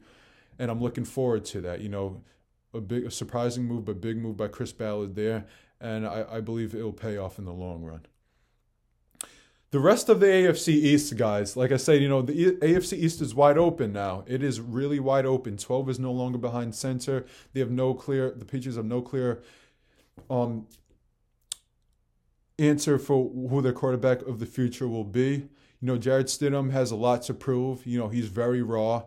And 0.59 0.71
I'm 0.71 0.81
looking 0.81 1.05
forward 1.05 1.45
to 1.47 1.61
that. 1.63 1.81
You 1.81 1.91
know, 1.91 2.23
a 2.73 2.81
big, 2.81 3.05
a 3.05 3.11
surprising 3.11 3.65
move, 3.65 3.85
but 3.85 4.01
big 4.01 4.17
move 4.17 4.37
by 4.37 4.49
Chris 4.49 4.73
Ballard 4.73 5.15
there, 5.15 5.47
and 5.81 6.07
I, 6.07 6.25
I 6.31 6.41
believe 6.41 6.75
it'll 6.75 6.93
pay 6.93 7.17
off 7.17 7.39
in 7.39 7.45
the 7.45 7.53
long 7.53 7.83
run. 7.83 8.07
The 9.73 9.79
rest 9.79 10.09
of 10.09 10.19
the 10.19 10.27
AFC 10.27 10.69
East, 10.69 11.17
guys, 11.17 11.57
like 11.57 11.71
I 11.71 11.77
said, 11.77 12.03
you 12.03 12.09
know, 12.09 12.23
the 12.23 12.57
AFC 12.57 12.95
East 12.95 13.21
is 13.21 13.37
wide 13.37 13.57
open 13.57 13.93
now. 13.93 14.25
It 14.27 14.43
is 14.43 14.61
really 14.61 14.99
wide 14.99 15.27
open. 15.27 15.57
12 15.57 15.91
is 15.91 15.99
no 16.01 16.11
longer 16.11 16.39
behind 16.39 16.75
center. 16.75 17.25
They 17.53 17.61
have 17.61 17.71
no 17.71 17.95
clear, 17.95 18.33
the 18.33 18.45
Patriots 18.45 18.77
have 18.77 18.85
no 18.85 19.01
clear 19.01 19.45
um, 20.29 20.67
answer 22.59 22.99
for 22.99 23.31
who 23.31 23.63
their 23.63 23.73
quarterback 23.73 24.23
of 24.23 24.41
the 24.41 24.47
future 24.47 24.89
will 24.89 25.05
be. 25.05 25.49
You 25.81 25.87
know, 25.87 25.99
Jarrett 25.99 26.27
Stidham 26.27 26.73
has 26.73 26.91
a 26.91 26.97
lot 26.97 27.23
to 27.23 27.35
prove. 27.35 27.87
You 27.87 28.01
know, 28.01 28.09
he's 28.09 28.27
very 28.27 28.63
raw. 28.63 29.05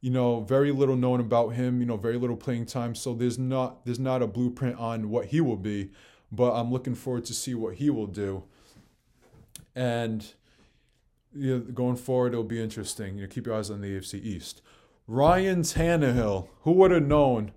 You 0.00 0.10
know, 0.10 0.40
very 0.40 0.72
little 0.72 0.96
known 0.96 1.20
about 1.20 1.50
him. 1.50 1.78
You 1.78 1.86
know, 1.86 1.96
very 1.96 2.18
little 2.18 2.36
playing 2.36 2.66
time. 2.66 2.96
So 2.96 3.14
there's 3.14 3.38
not 3.38 3.84
there's 3.84 4.00
not 4.00 4.22
a 4.22 4.26
blueprint 4.26 4.76
on 4.76 5.08
what 5.08 5.26
he 5.26 5.40
will 5.40 5.56
be, 5.56 5.92
but 6.32 6.52
I'm 6.52 6.72
looking 6.72 6.96
forward 6.96 7.24
to 7.26 7.32
see 7.32 7.54
what 7.54 7.76
he 7.76 7.90
will 7.90 8.08
do 8.08 8.42
and 9.74 10.34
you 11.34 11.58
know, 11.58 11.60
going 11.60 11.96
forward, 11.96 12.32
it'll 12.32 12.44
be 12.44 12.62
interesting. 12.62 13.16
You 13.16 13.22
know, 13.22 13.28
keep 13.28 13.46
your 13.46 13.56
eyes 13.56 13.70
on 13.70 13.80
the 13.80 13.88
AFC 13.88 14.22
East. 14.22 14.62
Ryan 15.06 15.62
Tannehill, 15.62 16.48
who 16.62 16.72
would 16.72 16.90
have 16.90 17.06
known? 17.06 17.52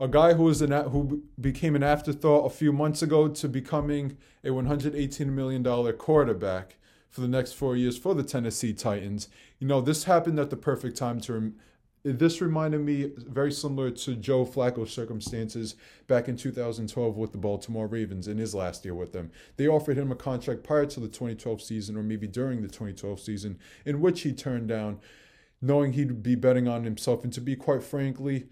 A 0.00 0.08
guy 0.08 0.34
who 0.34 0.44
was 0.44 0.62
an 0.62 0.70
who 0.70 1.24
became 1.40 1.74
an 1.74 1.82
afterthought 1.82 2.46
a 2.46 2.54
few 2.54 2.72
months 2.72 3.02
ago 3.02 3.26
to 3.26 3.48
becoming 3.48 4.16
a 4.44 4.52
118 4.52 5.34
million 5.34 5.62
dollar 5.62 5.92
quarterback 5.92 6.76
for 7.10 7.20
the 7.20 7.28
next 7.28 7.52
four 7.52 7.76
years 7.76 7.98
for 7.98 8.14
the 8.14 8.22
Tennessee 8.22 8.72
Titans. 8.72 9.28
You 9.58 9.66
know, 9.66 9.80
this 9.80 10.04
happened 10.04 10.38
at 10.38 10.50
the 10.50 10.56
perfect 10.56 10.96
time 10.96 11.20
to 11.22 11.52
this 12.16 12.40
reminded 12.40 12.80
me 12.80 13.10
very 13.16 13.52
similar 13.52 13.90
to 13.90 14.14
Joe 14.14 14.44
Flacco's 14.44 14.92
circumstances 14.92 15.74
back 16.06 16.28
in 16.28 16.36
2012 16.36 17.16
with 17.16 17.32
the 17.32 17.38
Baltimore 17.38 17.86
Ravens 17.86 18.28
in 18.28 18.38
his 18.38 18.54
last 18.54 18.84
year 18.84 18.94
with 18.94 19.12
them. 19.12 19.30
They 19.56 19.66
offered 19.66 19.96
him 19.96 20.12
a 20.12 20.16
contract 20.16 20.62
prior 20.62 20.86
to 20.86 21.00
the 21.00 21.08
2012 21.08 21.60
season 21.60 21.96
or 21.96 22.02
maybe 22.02 22.26
during 22.26 22.62
the 22.62 22.68
2012 22.68 23.20
season, 23.20 23.58
in 23.84 24.00
which 24.00 24.22
he 24.22 24.32
turned 24.32 24.68
down, 24.68 25.00
knowing 25.60 25.92
he'd 25.92 26.22
be 26.22 26.34
betting 26.34 26.68
on 26.68 26.84
himself. 26.84 27.24
And 27.24 27.32
to 27.32 27.40
be 27.40 27.56
quite 27.56 27.82
frankly, 27.82 28.46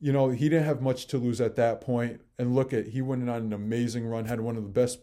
you 0.00 0.12
know, 0.12 0.30
he 0.30 0.48
didn't 0.48 0.66
have 0.66 0.82
much 0.82 1.06
to 1.06 1.18
lose 1.18 1.40
at 1.40 1.56
that 1.56 1.80
point. 1.80 2.20
And 2.38 2.54
look 2.54 2.72
at, 2.72 2.88
he 2.88 3.00
went 3.00 3.28
on 3.30 3.36
an 3.36 3.52
amazing 3.52 4.06
run, 4.06 4.24
had 4.24 4.40
one 4.40 4.56
of 4.56 4.64
the 4.64 4.68
best 4.68 4.98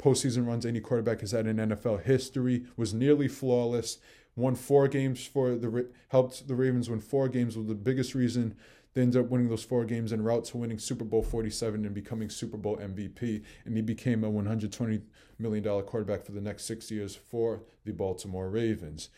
postseason 0.00 0.46
runs 0.46 0.66
any 0.66 0.80
quarterback 0.80 1.20
has 1.20 1.30
had 1.30 1.46
in 1.46 1.56
NFL 1.56 2.02
history, 2.02 2.64
was 2.76 2.92
nearly 2.92 3.28
flawless 3.28 3.98
won 4.36 4.54
four 4.54 4.88
games 4.88 5.26
for 5.26 5.54
the 5.54 5.86
helped 6.08 6.48
the 6.48 6.54
Ravens 6.54 6.88
win 6.88 7.00
four 7.00 7.28
games 7.28 7.56
was 7.56 7.66
the 7.66 7.74
biggest 7.74 8.14
reason 8.14 8.54
they 8.94 9.02
ended 9.02 9.24
up 9.24 9.30
winning 9.30 9.48
those 9.48 9.62
four 9.62 9.84
games 9.84 10.12
en 10.12 10.22
route 10.22 10.44
to 10.46 10.56
winning 10.56 10.78
Super 10.78 11.04
Bowl 11.04 11.22
47 11.22 11.84
and 11.84 11.94
becoming 11.94 12.28
Super 12.28 12.56
Bowl 12.56 12.76
MVP. 12.76 13.42
And 13.64 13.76
he 13.76 13.82
became 13.82 14.24
a 14.24 14.30
$120 14.30 15.02
million 15.38 15.82
quarterback 15.82 16.24
for 16.24 16.32
the 16.32 16.40
next 16.40 16.64
six 16.64 16.90
years 16.90 17.14
for 17.14 17.62
the 17.84 17.92
Baltimore 17.92 18.50
Ravens. 18.50 19.08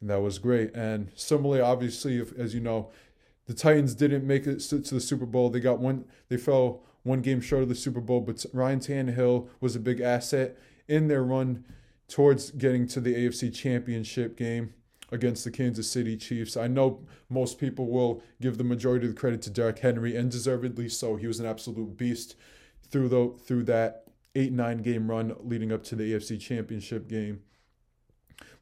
And 0.00 0.10
that 0.10 0.20
was 0.20 0.38
great. 0.38 0.74
And 0.74 1.10
similarly, 1.14 1.62
obviously, 1.62 2.18
if, 2.18 2.38
as 2.38 2.54
you 2.54 2.60
know, 2.60 2.90
the 3.46 3.54
Titans 3.54 3.94
didn't 3.94 4.26
make 4.26 4.46
it 4.46 4.58
to 4.60 4.78
the 4.78 5.00
Super 5.00 5.24
Bowl. 5.24 5.48
They 5.48 5.60
got 5.60 5.78
one. 5.78 6.04
They 6.28 6.36
fell 6.36 6.82
one 7.02 7.22
game 7.22 7.40
short 7.40 7.62
of 7.62 7.68
the 7.68 7.74
Super 7.74 8.00
Bowl, 8.00 8.20
but 8.20 8.44
Ryan 8.52 8.80
Tannehill 8.80 9.48
was 9.60 9.76
a 9.76 9.80
big 9.80 10.00
asset 10.00 10.58
in 10.88 11.08
their 11.08 11.22
run 11.22 11.64
towards 12.08 12.50
getting 12.52 12.86
to 12.88 13.00
the 13.00 13.14
AFC 13.14 13.54
Championship 13.54 14.36
game 14.36 14.74
against 15.12 15.44
the 15.44 15.50
Kansas 15.50 15.90
City 15.90 16.16
Chiefs. 16.16 16.56
I 16.56 16.66
know 16.66 17.04
most 17.28 17.58
people 17.58 17.86
will 17.86 18.22
give 18.40 18.58
the 18.58 18.64
majority 18.64 19.06
of 19.06 19.14
the 19.14 19.20
credit 19.20 19.42
to 19.42 19.50
Derrick 19.50 19.78
Henry, 19.78 20.16
and 20.16 20.30
deservedly 20.30 20.88
so. 20.88 21.16
He 21.16 21.26
was 21.26 21.40
an 21.40 21.46
absolute 21.46 21.96
beast 21.96 22.36
through 22.90 23.08
the 23.08 23.36
through 23.44 23.64
that 23.64 24.04
eight 24.34 24.52
nine 24.52 24.78
game 24.78 25.10
run 25.10 25.34
leading 25.40 25.72
up 25.72 25.82
to 25.84 25.96
the 25.96 26.12
AFC 26.12 26.40
Championship 26.40 27.08
game. 27.08 27.42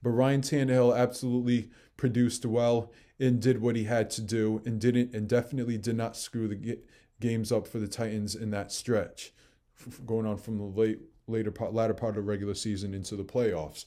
But 0.02 0.10
Ryan 0.10 0.42
Tannehill 0.42 0.96
absolutely 0.96 1.70
produced 1.96 2.44
well 2.44 2.92
and 3.18 3.40
did 3.40 3.60
what 3.60 3.76
he 3.76 3.84
had 3.84 4.10
to 4.10 4.22
do, 4.22 4.60
and 4.64 4.80
didn't 4.80 5.14
and 5.14 5.28
definitely 5.28 5.78
did 5.78 5.96
not 5.96 6.16
screw 6.16 6.48
the 6.48 6.78
games 7.20 7.52
up 7.52 7.66
for 7.66 7.78
the 7.78 7.88
Titans 7.88 8.34
in 8.34 8.50
that 8.50 8.72
stretch, 8.72 9.32
going 10.04 10.26
on 10.26 10.36
from 10.36 10.58
the 10.58 10.64
late 10.64 11.00
later 11.26 11.50
part, 11.50 11.72
latter 11.72 11.94
part 11.94 12.10
of 12.10 12.24
the 12.24 12.30
regular 12.30 12.54
season 12.54 12.94
into 12.94 13.16
the 13.16 13.24
playoffs. 13.24 13.86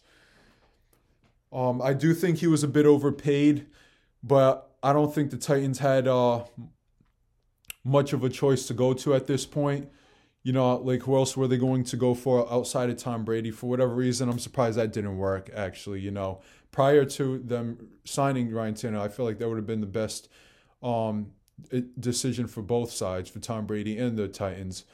Um, 1.52 1.82
I 1.82 1.94
do 1.94 2.14
think 2.14 2.40
he 2.40 2.48
was 2.48 2.64
a 2.64 2.68
bit 2.68 2.86
overpaid, 2.86 3.68
but 4.22 4.72
I 4.84 4.94
don't 4.94 5.14
think 5.14 5.32
the 5.32 5.38
Titans 5.38 5.80
had 5.80 6.08
uh, 6.08 6.44
much 7.84 8.14
of 8.14 8.24
a 8.24 8.30
choice 8.30 8.68
to 8.68 8.74
go 8.74 8.94
to 8.94 9.16
at 9.16 9.28
this 9.28 9.46
point. 9.46 9.90
You 10.44 10.54
know, 10.54 10.78
like 10.78 11.04
who 11.04 11.16
else 11.16 11.36
were 11.36 11.48
they 11.48 11.58
going 11.58 11.84
to 11.86 11.98
go 11.98 12.14
for 12.14 12.52
outside 12.52 12.90
of 12.90 12.98
Tom 12.98 13.26
Brady? 13.26 13.52
For 13.52 13.70
whatever 13.70 13.94
reason, 13.94 14.30
I'm 14.30 14.40
surprised 14.40 14.78
that 14.78 14.94
didn't 14.94 15.18
work. 15.18 15.50
Actually, 15.54 16.00
you 16.00 16.12
know, 16.12 16.42
prior 16.72 17.04
to 17.06 17.40
them 17.40 17.90
signing 18.06 18.52
Ryan 18.52 18.74
Tannehill, 18.74 19.02
I 19.02 19.08
feel 19.10 19.26
like 19.26 19.40
that 19.40 19.50
would 19.50 19.58
have 19.58 19.68
been 19.68 19.82
the 19.82 19.88
best 19.88 20.30
um, 20.82 21.32
decision 22.00 22.48
for 22.48 22.62
both 22.62 22.92
sides, 22.92 23.30
for 23.30 23.40
Tom 23.40 23.66
Brady 23.66 23.98
and 23.98 24.18
the 24.18 24.28
Titans. 24.28 24.86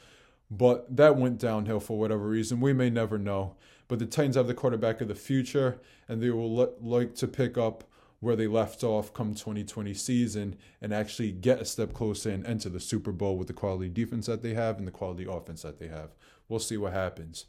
But 0.56 0.96
that 0.96 1.16
went 1.16 1.38
downhill 1.38 1.80
for 1.80 1.98
whatever 1.98 2.28
reason. 2.28 2.60
We 2.60 2.72
may 2.72 2.90
never 2.90 3.18
know. 3.18 3.56
But 3.88 3.98
the 3.98 4.06
Titans 4.06 4.36
have 4.36 4.46
the 4.46 4.54
quarterback 4.54 5.00
of 5.00 5.08
the 5.08 5.14
future, 5.14 5.80
and 6.08 6.22
they 6.22 6.30
will 6.30 6.54
le- 6.54 6.68
like 6.80 7.14
to 7.16 7.28
pick 7.28 7.58
up 7.58 7.84
where 8.20 8.36
they 8.36 8.46
left 8.46 8.82
off 8.82 9.12
come 9.12 9.34
2020 9.34 9.92
season 9.92 10.56
and 10.80 10.94
actually 10.94 11.30
get 11.30 11.60
a 11.60 11.64
step 11.64 11.92
closer 11.92 12.30
and 12.30 12.46
enter 12.46 12.70
the 12.70 12.80
Super 12.80 13.12
Bowl 13.12 13.36
with 13.36 13.48
the 13.48 13.52
quality 13.52 13.90
defense 13.90 14.26
that 14.26 14.42
they 14.42 14.54
have 14.54 14.78
and 14.78 14.86
the 14.86 14.92
quality 14.92 15.26
offense 15.28 15.62
that 15.62 15.78
they 15.78 15.88
have. 15.88 16.10
We'll 16.48 16.60
see 16.60 16.78
what 16.78 16.94
happens. 16.94 17.46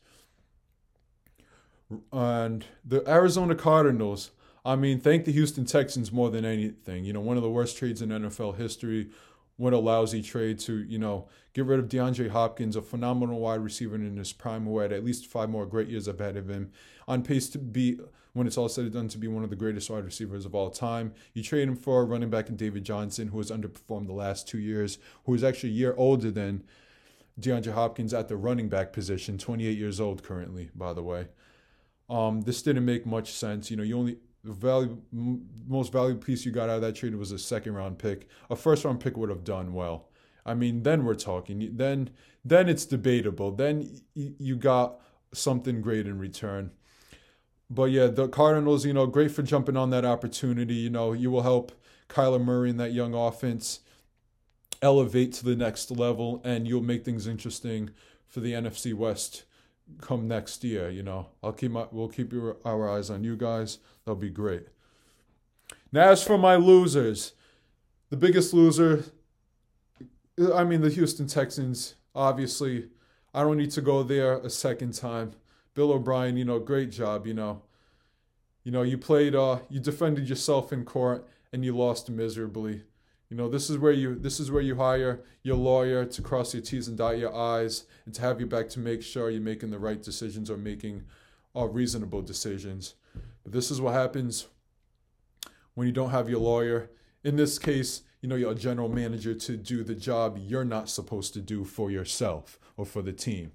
And 2.12 2.66
the 2.84 3.08
Arizona 3.10 3.56
Cardinals, 3.56 4.32
I 4.66 4.76
mean, 4.76 5.00
thank 5.00 5.24
the 5.24 5.32
Houston 5.32 5.64
Texans 5.64 6.12
more 6.12 6.30
than 6.30 6.44
anything. 6.44 7.06
You 7.06 7.14
know, 7.14 7.22
one 7.22 7.38
of 7.38 7.44
the 7.44 7.50
worst 7.50 7.78
trades 7.78 8.02
in 8.02 8.10
NFL 8.10 8.58
history 8.58 9.12
what 9.58 9.74
a 9.74 9.78
lousy 9.78 10.22
trade 10.22 10.60
to, 10.60 10.84
you 10.84 11.00
know, 11.00 11.28
get 11.54 11.66
rid 11.66 11.80
of 11.80 11.88
DeAndre 11.88 12.30
Hopkins, 12.30 12.76
a 12.76 12.82
phenomenal 12.82 13.40
wide 13.40 13.62
receiver 13.62 13.96
in 13.96 14.18
his 14.18 14.34
prime, 14.34 14.66
who 14.66 14.80
had 14.80 14.92
at 14.92 15.06
least 15.06 15.28
five 15.28 15.50
more 15.50 15.66
great 15.66 15.88
years 15.88 16.08
ahead 16.08 16.36
of 16.36 16.50
him, 16.50 16.72
on 17.08 17.24
pace 17.24 17.50
to 17.50 17.58
be, 17.58 18.00
when 18.34 18.48
it's 18.48 18.58
all 18.58 18.68
said 18.68 18.84
and 18.86 18.94
done, 18.94 19.08
to 19.08 19.18
be 19.18 19.30
one 19.30 19.44
of 19.44 19.50
the 19.50 19.56
greatest 19.56 19.90
wide 19.90 20.04
receivers 20.04 20.46
of 20.46 20.54
all 20.54 20.70
time. 20.70 21.14
You 21.34 21.42
trade 21.42 21.68
him 21.68 21.76
for 21.78 22.06
running 22.06 22.30
back 22.30 22.50
in 22.50 22.58
David 22.58 22.84
Johnson, 22.84 23.30
who 23.30 23.38
has 23.38 23.50
underperformed 23.50 24.08
the 24.08 24.14
last 24.14 24.48
two 24.48 24.60
years, 24.60 24.98
who 25.26 25.34
is 25.34 25.44
actually 25.44 25.70
a 25.70 25.74
year 25.74 25.96
older 25.98 26.32
than 26.32 26.64
DeAndre 27.40 27.74
Hopkins 27.74 28.14
at 28.14 28.28
the 28.28 28.36
running 28.36 28.68
back 28.68 28.92
position, 28.92 29.38
28 29.38 29.78
years 29.78 30.02
old 30.02 30.24
currently, 30.24 30.70
by 30.76 30.94
the 30.94 31.04
way. 31.04 31.28
Um, 32.10 32.42
this 32.42 32.62
didn't 32.62 32.86
make 32.86 33.06
much 33.06 33.32
sense. 33.32 33.72
You 33.72 33.78
know, 33.78 33.84
you 33.84 33.98
only 33.98 34.18
the 34.46 34.54
value 34.54 35.02
most 35.68 35.92
valuable 35.92 36.22
piece 36.22 36.46
you 36.46 36.52
got 36.52 36.70
out 36.70 36.76
of 36.76 36.82
that 36.82 36.96
trade 36.96 37.16
was 37.16 37.32
a 37.32 37.40
second 37.40 37.74
round 37.74 37.98
pick. 37.98 38.28
A 38.50 38.56
first 38.56 38.86
round 38.86 39.00
pick 39.00 39.18
would 39.18 39.30
have 39.30 39.44
done 39.44 39.74
well. 39.74 40.10
I 40.46 40.54
mean, 40.54 40.84
then 40.84 41.04
we're 41.04 41.16
talking. 41.16 41.72
Then 41.76 42.12
then 42.44 42.70
it's 42.70 42.86
debatable. 42.86 43.52
Then 43.52 44.02
you 44.14 44.56
got 44.56 45.00
something 45.34 45.82
great 45.82 46.06
in 46.06 46.20
return. 46.20 46.72
But 47.70 47.86
yeah, 47.86 48.08
the 48.08 48.28
Cardinals, 48.28 48.86
you 48.86 48.94
know, 48.94 49.08
great 49.08 49.32
for 49.32 49.42
jumping 49.42 49.76
on 49.76 49.90
that 49.90 50.06
opportunity. 50.06 50.76
You 50.76 50.92
know, 50.92 51.14
you 51.14 51.32
will 51.32 51.42
help 51.42 51.72
Kyler 52.08 52.44
Murray 52.44 52.70
and 52.70 52.80
that 52.80 52.94
young 52.94 53.16
offense 53.16 53.80
elevate 54.84 55.34
to 55.34 55.46
the 55.46 55.56
next 55.56 55.90
level, 55.90 56.42
and 56.44 56.68
you'll 56.68 56.84
make 56.84 57.04
things 57.04 57.26
interesting 57.26 57.90
for 58.28 58.42
the 58.42 58.54
NFC 58.54 58.94
West 58.94 59.46
come 60.02 60.28
next 60.28 60.64
year. 60.64 60.90
You 60.90 61.04
know, 61.04 61.28
I'll 61.44 61.54
keep 61.54 61.72
my 61.72 61.86
we'll 61.92 62.10
keep 62.10 62.34
your, 62.34 62.58
our 62.66 62.90
eyes 62.90 63.10
on 63.10 63.24
you 63.24 63.36
guys. 63.36 63.80
That'll 64.06 64.16
be 64.20 64.30
great. 64.30 64.68
Now, 65.92 66.10
as 66.10 66.24
for 66.24 66.38
my 66.38 66.56
losers, 66.56 67.34
the 68.10 68.18
biggest 68.18 68.54
loser, 68.54 69.06
I 70.54 70.64
mean, 70.64 70.82
the 70.82 70.90
Houston 70.90 71.28
Texans. 71.28 71.96
Obviously, 72.14 72.90
I 73.34 73.44
don't 73.44 73.58
need 73.58 73.72
to 73.72 73.82
go 73.82 74.04
there 74.04 74.38
a 74.38 74.50
second 74.50 74.94
time. 74.94 75.34
Bill 75.74 75.92
O'Brien, 75.92 76.38
you 76.38 76.46
know, 76.46 76.60
great 76.60 76.92
job. 76.92 77.28
You 77.28 77.34
know, 77.34 77.62
you 78.64 78.72
know, 78.72 78.82
you 78.82 78.98
played, 78.98 79.36
uh, 79.36 79.60
you 79.70 79.80
defended 79.80 80.30
yourself 80.30 80.72
in 80.72 80.86
court, 80.86 81.28
and 81.52 81.64
you 81.64 81.76
lost 81.76 82.10
miserably. 82.10 82.84
You 83.36 83.42
know, 83.42 83.50
this 83.50 83.70
is 83.70 83.78
where 83.78 83.92
you 83.92 84.16
this 84.16 84.40
is 84.40 84.50
where 84.50 84.62
you 84.62 84.78
hire 84.78 85.22
your 85.44 85.58
lawyer 85.58 86.06
to 86.06 86.22
cross 86.22 86.54
your 86.54 86.64
T's 86.64 86.88
and 86.88 86.98
dot 86.98 87.18
your 87.18 87.36
I's 87.36 87.84
and 88.06 88.16
to 88.16 88.22
have 88.22 88.40
you 88.40 88.46
back 88.46 88.70
to 88.70 88.80
make 88.80 89.04
sure 89.04 89.30
you're 89.30 89.42
making 89.42 89.72
the 89.72 89.78
right 89.78 90.02
decisions 90.02 90.50
or 90.50 90.56
making 90.56 91.04
uh, 91.54 91.66
reasonable 91.66 92.22
decisions. 92.22 92.94
But 93.44 93.52
this 93.52 93.72
is 93.72 93.82
what 93.82 93.94
happens 93.94 94.48
when 95.74 95.86
you 95.86 95.92
don't 95.92 96.12
have 96.12 96.30
your 96.30 96.40
lawyer. 96.40 96.90
In 97.26 97.36
this 97.36 97.60
case, 97.60 98.04
you 98.22 98.30
know, 98.30 98.38
your 98.38 98.54
general 98.54 98.88
manager 98.88 99.34
to 99.34 99.58
do 99.58 99.84
the 99.84 99.96
job 99.96 100.38
you're 100.40 100.64
not 100.64 100.88
supposed 100.88 101.34
to 101.34 101.42
do 101.42 101.66
for 101.66 101.92
yourself 101.92 102.58
or 102.78 102.86
for 102.86 103.02
the 103.02 103.12
team. 103.12 103.52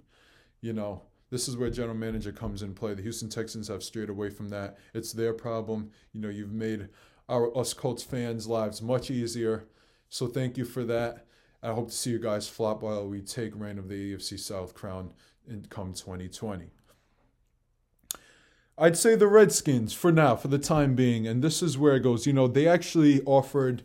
You 0.61 0.75
know, 0.75 1.05
this 1.31 1.49
is 1.49 1.57
where 1.57 1.71
general 1.71 1.95
manager 1.95 2.33
comes 2.33 2.63
in 2.63 2.75
play. 2.75 2.93
The 2.93 3.01
Houston 3.01 3.31
Texans 3.31 3.69
have 3.69 3.83
strayed 3.83 4.11
away 4.11 4.29
from 4.29 4.51
that. 4.51 4.77
It's 4.93 5.15
their 5.15 5.33
problem. 5.33 5.91
You 6.13 6.21
know, 6.21 6.29
you've 6.29 6.53
made 6.53 6.91
our 7.31 7.57
us 7.57 7.73
Colts 7.73 8.03
fans' 8.03 8.49
lives 8.49 8.83
much 8.83 9.11
easier. 9.11 9.65
So 10.09 10.27
thank 10.27 10.59
you 10.59 10.65
for 10.65 10.85
that. 10.85 11.25
I 11.63 11.73
hope 11.73 11.89
to 11.89 11.95
see 11.95 12.11
you 12.11 12.19
guys 12.19 12.49
flop 12.49 12.83
while 12.83 13.07
we 13.07 13.21
take 13.21 13.53
reign 13.55 13.79
of 13.79 13.89
the 13.89 14.15
AFC 14.15 14.39
South 14.39 14.75
crown 14.75 15.13
in 15.49 15.67
come 15.71 15.93
2020. 15.93 16.71
I'd 18.77 18.97
say 18.97 19.15
the 19.15 19.29
Redskins 19.29 19.93
for 19.93 20.11
now, 20.11 20.37
for 20.37 20.49
the 20.49 20.59
time 20.59 20.95
being, 20.95 21.27
and 21.27 21.45
this 21.45 21.63
is 21.63 21.79
where 21.79 21.97
it 21.97 22.01
goes. 22.01 22.27
You 22.27 22.33
know, 22.33 22.49
they 22.49 22.67
actually 22.67 23.21
offered 23.23 23.83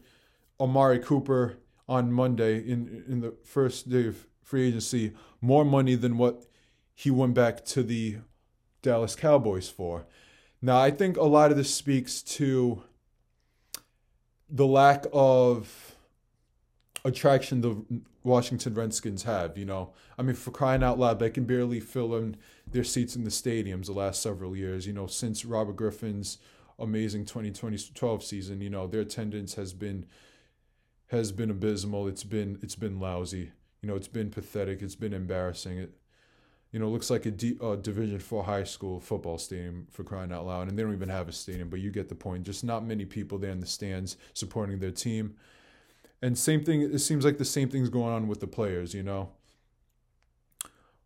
Amari 0.59 0.99
Cooper 0.99 1.57
on 1.87 2.11
Monday 2.11 2.57
in 2.57 3.03
in 3.07 3.19
the 3.19 3.35
first 3.43 3.89
day 3.89 4.07
of 4.07 4.25
free 4.41 4.69
agency 4.69 5.11
more 5.41 5.65
money 5.65 5.95
than 5.95 6.17
what 6.17 6.45
he 6.93 7.11
went 7.11 7.33
back 7.33 7.65
to 7.65 7.83
the 7.83 8.17
Dallas 8.81 9.15
Cowboys 9.15 9.69
for. 9.69 10.07
Now, 10.61 10.79
I 10.79 10.91
think 10.91 11.17
a 11.17 11.23
lot 11.23 11.51
of 11.51 11.57
this 11.57 11.73
speaks 11.73 12.21
to 12.23 12.83
the 14.49 14.65
lack 14.65 15.05
of 15.11 15.95
attraction 17.03 17.61
the 17.61 18.01
Washington 18.23 18.73
Redskins 18.73 19.23
have. 19.23 19.57
You 19.57 19.65
know, 19.65 19.93
I 20.17 20.23
mean, 20.23 20.35
for 20.35 20.51
crying 20.51 20.83
out 20.83 20.99
loud, 20.99 21.19
they 21.19 21.29
can 21.29 21.45
barely 21.45 21.79
fill 21.79 22.15
in 22.15 22.37
their 22.69 22.83
seats 22.83 23.15
in 23.15 23.23
the 23.23 23.29
stadiums 23.29 23.85
the 23.85 23.93
last 23.93 24.21
several 24.21 24.55
years. 24.55 24.87
You 24.87 24.93
know, 24.93 25.07
since 25.07 25.45
Robert 25.45 25.75
Griffin's 25.75 26.39
amazing 26.77 27.25
2012 27.25 28.23
season, 28.23 28.61
you 28.61 28.69
know, 28.69 28.87
their 28.87 29.01
attendance 29.01 29.53
has 29.53 29.73
been 29.73 30.05
has 31.07 31.31
been 31.31 31.51
abysmal. 31.51 32.07
It's 32.07 32.23
been 32.23 32.59
it's 32.61 32.75
been 32.75 32.99
lousy. 32.99 33.51
You 33.81 33.89
know, 33.89 33.95
it's 33.95 34.07
been 34.07 34.31
pathetic. 34.31 34.81
It's 34.81 34.95
been 34.95 35.13
embarrassing. 35.13 35.77
It 35.77 35.93
you 36.71 36.79
know, 36.79 36.89
looks 36.89 37.09
like 37.09 37.25
a 37.25 37.31
D, 37.31 37.57
uh, 37.61 37.75
Division 37.75 38.19
Four 38.19 38.43
high 38.43 38.63
school 38.63 38.99
football 38.99 39.37
stadium 39.37 39.87
for 39.91 40.03
crying 40.03 40.31
out 40.31 40.45
loud, 40.45 40.67
and 40.67 40.77
they 40.77 40.83
don't 40.83 40.93
even 40.93 41.09
have 41.09 41.29
a 41.29 41.31
stadium. 41.31 41.69
But 41.69 41.79
you 41.79 41.91
get 41.91 42.09
the 42.09 42.15
point. 42.15 42.43
Just 42.43 42.63
not 42.63 42.85
many 42.85 43.05
people 43.05 43.37
there 43.37 43.51
in 43.51 43.59
the 43.59 43.67
stands 43.67 44.17
supporting 44.33 44.79
their 44.79 44.91
team. 44.91 45.35
And 46.21 46.37
same 46.37 46.63
thing. 46.63 46.81
It 46.81 46.99
seems 46.99 47.23
like 47.23 47.37
the 47.37 47.45
same 47.45 47.69
thing's 47.69 47.89
going 47.89 48.13
on 48.13 48.27
with 48.27 48.39
the 48.39 48.47
players. 48.47 48.93
You 48.93 49.03
know. 49.03 49.29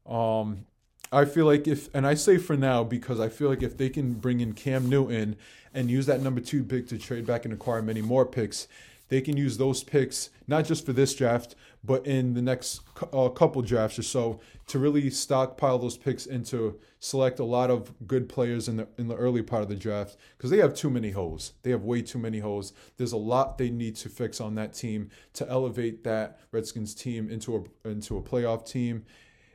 Um, 0.06 0.66
I 1.12 1.26
feel 1.26 1.46
like 1.46 1.68
if, 1.68 1.94
and 1.94 2.06
I 2.06 2.14
say 2.14 2.38
for 2.38 2.56
now 2.56 2.84
because 2.84 3.20
I 3.20 3.30
feel 3.30 3.50
like 3.50 3.64
if 3.64 3.78
they 3.78 3.90
can 3.90 4.14
bring 4.14 4.42
in 4.42 4.54
Cam 4.54 4.90
Newton 4.90 5.36
and 5.74 5.90
use 5.90 6.06
that 6.06 6.22
number 6.22 6.42
two 6.42 6.64
pick 6.64 6.88
to 6.90 6.98
trade 6.98 7.26
back 7.26 7.46
and 7.46 7.54
acquire 7.54 7.82
many 7.82 8.02
more 8.02 8.26
picks, 8.26 8.68
they 9.10 9.22
can 9.22 9.38
use 9.38 9.58
those 9.58 9.84
picks 9.84 10.30
not 10.48 10.66
just 10.66 10.84
for 10.86 10.94
this 10.94 11.14
draft, 11.14 11.56
but 11.84 12.06
in 12.08 12.34
the 12.34 12.42
next 12.42 12.82
uh, 13.14 13.30
couple 13.30 13.62
drafts 13.62 14.00
or 14.00 14.04
so 14.04 14.40
to 14.66 14.80
really 14.80 15.10
stockpile 15.10 15.78
those 15.78 15.96
picks 15.96 16.26
and 16.26 16.46
to 16.48 16.80
select 17.00 17.40
a 17.40 17.44
lot 17.44 17.70
of 17.70 17.94
good 18.08 18.28
players 18.28 18.68
in 18.68 18.78
the 18.78 18.88
in 18.98 19.08
the 19.08 19.16
early 19.16 19.44
part 19.44 19.62
of 19.62 19.70
the 19.70 19.76
draft 19.76 20.18
because 20.38 20.50
they 20.50 20.58
have 20.58 20.74
too 20.74 20.90
many 20.90 21.12
holes. 21.12 21.54
They 21.62 21.72
have 21.72 21.84
way 21.84 22.02
too 22.02 22.18
many 22.18 22.40
holes. 22.40 22.74
There's 22.98 23.12
a 23.12 23.18
lot 23.18 23.58
they 23.58 23.70
need 23.70 23.96
to 23.98 24.10
fix 24.10 24.42
on 24.42 24.56
that 24.56 24.74
team 24.74 25.10
to 25.34 25.48
elevate 25.48 26.04
that 26.04 26.40
Redskins 26.52 26.96
team 26.96 27.30
into 27.30 27.56
a 27.56 27.88
into 27.88 28.18
a 28.18 28.22
playoff 28.22 28.68
team 28.68 29.06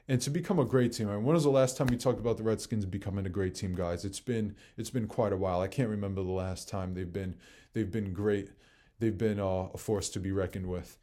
and 0.07 0.21
to 0.21 0.31
become 0.31 0.59
a 0.59 0.65
great 0.65 0.93
team. 0.93 1.09
I 1.09 1.15
mean, 1.15 1.25
when 1.25 1.35
was 1.35 1.45
the 1.45 1.51
last 1.51 1.77
time 1.77 1.89
we 1.89 1.97
talked 1.97 2.21
about 2.21 2.37
the 2.37 2.43
Redskins 2.43 2.85
becoming 2.87 3.27
a 3.27 3.31
great 3.31 3.55
team, 3.55 3.75
guys? 3.75 4.05
It's 4.05 4.21
been 4.21 4.55
it's 4.77 4.91
been 4.91 5.09
quite 5.09 5.33
a 5.33 5.37
while. 5.37 5.61
I 5.61 5.69
can't 5.69 5.89
remember 5.89 6.23
the 6.23 6.31
last 6.31 6.69
time 6.69 6.95
they've 6.95 7.13
been 7.13 7.37
they've 7.73 7.91
been 7.91 8.13
great. 8.13 8.51
They've 8.99 9.17
been 9.17 9.41
uh, 9.41 9.69
a 9.75 9.79
force 9.79 10.09
to 10.11 10.21
be 10.21 10.33
reckoned 10.33 10.67
with. 10.67 10.99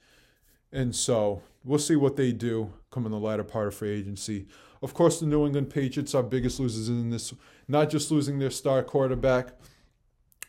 And 0.72 0.96
so 0.96 1.42
we'll 1.64 1.80
see 1.80 1.96
what 1.96 2.16
they 2.16 2.32
do 2.32 2.74
come 2.92 3.06
in 3.06 3.12
the 3.12 3.20
latter 3.20 3.44
part 3.44 3.68
of 3.68 3.76
free 3.76 3.92
agency. 3.92 4.48
Of 4.82 4.94
course, 4.94 5.20
the 5.20 5.26
New 5.26 5.46
England 5.46 5.70
Patriots 5.70 6.16
are 6.16 6.24
biggest 6.24 6.60
losers 6.60 6.90
in 6.90 7.10
this, 7.10 7.34
not 7.68 7.90
just 7.90 8.10
losing 8.10 8.40
their 8.40 8.50
star 8.50 8.84
quarterback, 8.84 9.50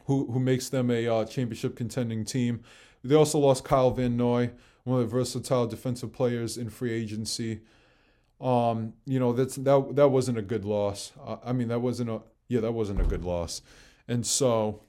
who 0.06 0.30
who 0.32 0.40
makes 0.40 0.68
them 0.68 0.90
a 0.90 1.06
uh, 1.06 1.24
championship 1.24 1.76
contending 1.76 2.24
team. 2.24 2.62
They 3.04 3.14
also 3.14 3.38
lost 3.38 3.64
Kyle 3.64 3.90
Van 3.90 4.16
Noy, 4.16 4.52
one 4.84 5.00
of 5.00 5.10
the 5.10 5.16
versatile 5.16 5.66
defensive 5.66 6.12
players 6.12 6.56
in 6.56 6.70
free 6.70 6.92
agency. 6.92 7.60
Um, 8.40 8.94
you 9.06 9.20
know 9.20 9.32
that's 9.32 9.56
that 9.56 9.96
that 9.96 10.08
wasn't 10.08 10.38
a 10.38 10.42
good 10.42 10.64
loss. 10.64 11.12
Uh, 11.24 11.36
I 11.44 11.52
mean 11.52 11.68
that 11.68 11.80
wasn't 11.80 12.10
a 12.10 12.22
yeah 12.48 12.60
that 12.60 12.72
wasn't 12.72 13.00
a 13.00 13.04
good 13.04 13.24
loss, 13.24 13.62
and 14.08 14.26
so 14.26 14.80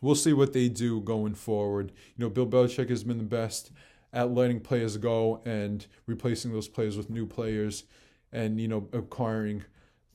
we'll 0.00 0.14
see 0.14 0.32
what 0.32 0.52
they 0.52 0.68
do 0.68 1.00
going 1.00 1.34
forward. 1.34 1.92
You 2.16 2.24
know 2.24 2.30
Bill 2.30 2.46
Belichick 2.46 2.88
has 2.90 3.04
been 3.04 3.18
the 3.18 3.24
best 3.24 3.70
at 4.12 4.32
letting 4.32 4.60
players 4.60 4.96
go 4.96 5.40
and 5.44 5.86
replacing 6.06 6.52
those 6.52 6.68
players 6.68 6.96
with 6.96 7.10
new 7.10 7.26
players, 7.26 7.84
and 8.32 8.60
you 8.60 8.68
know 8.68 8.88
acquiring 8.92 9.64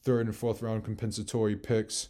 third 0.01 0.27
and 0.27 0.35
fourth 0.35 0.61
round 0.61 0.83
compensatory 0.83 1.55
picks 1.55 2.09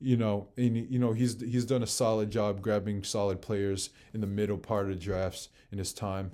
you 0.00 0.16
know, 0.16 0.48
and 0.56 0.76
you 0.90 0.98
know 0.98 1.12
he's 1.12 1.40
he's 1.40 1.64
done 1.64 1.82
a 1.82 1.86
solid 1.86 2.30
job 2.30 2.60
grabbing 2.60 3.02
solid 3.02 3.40
players 3.40 3.90
in 4.12 4.20
the 4.20 4.26
middle 4.26 4.58
part 4.58 4.90
of 4.90 5.00
drafts 5.00 5.48
in 5.72 5.78
his 5.78 5.92
time, 5.92 6.32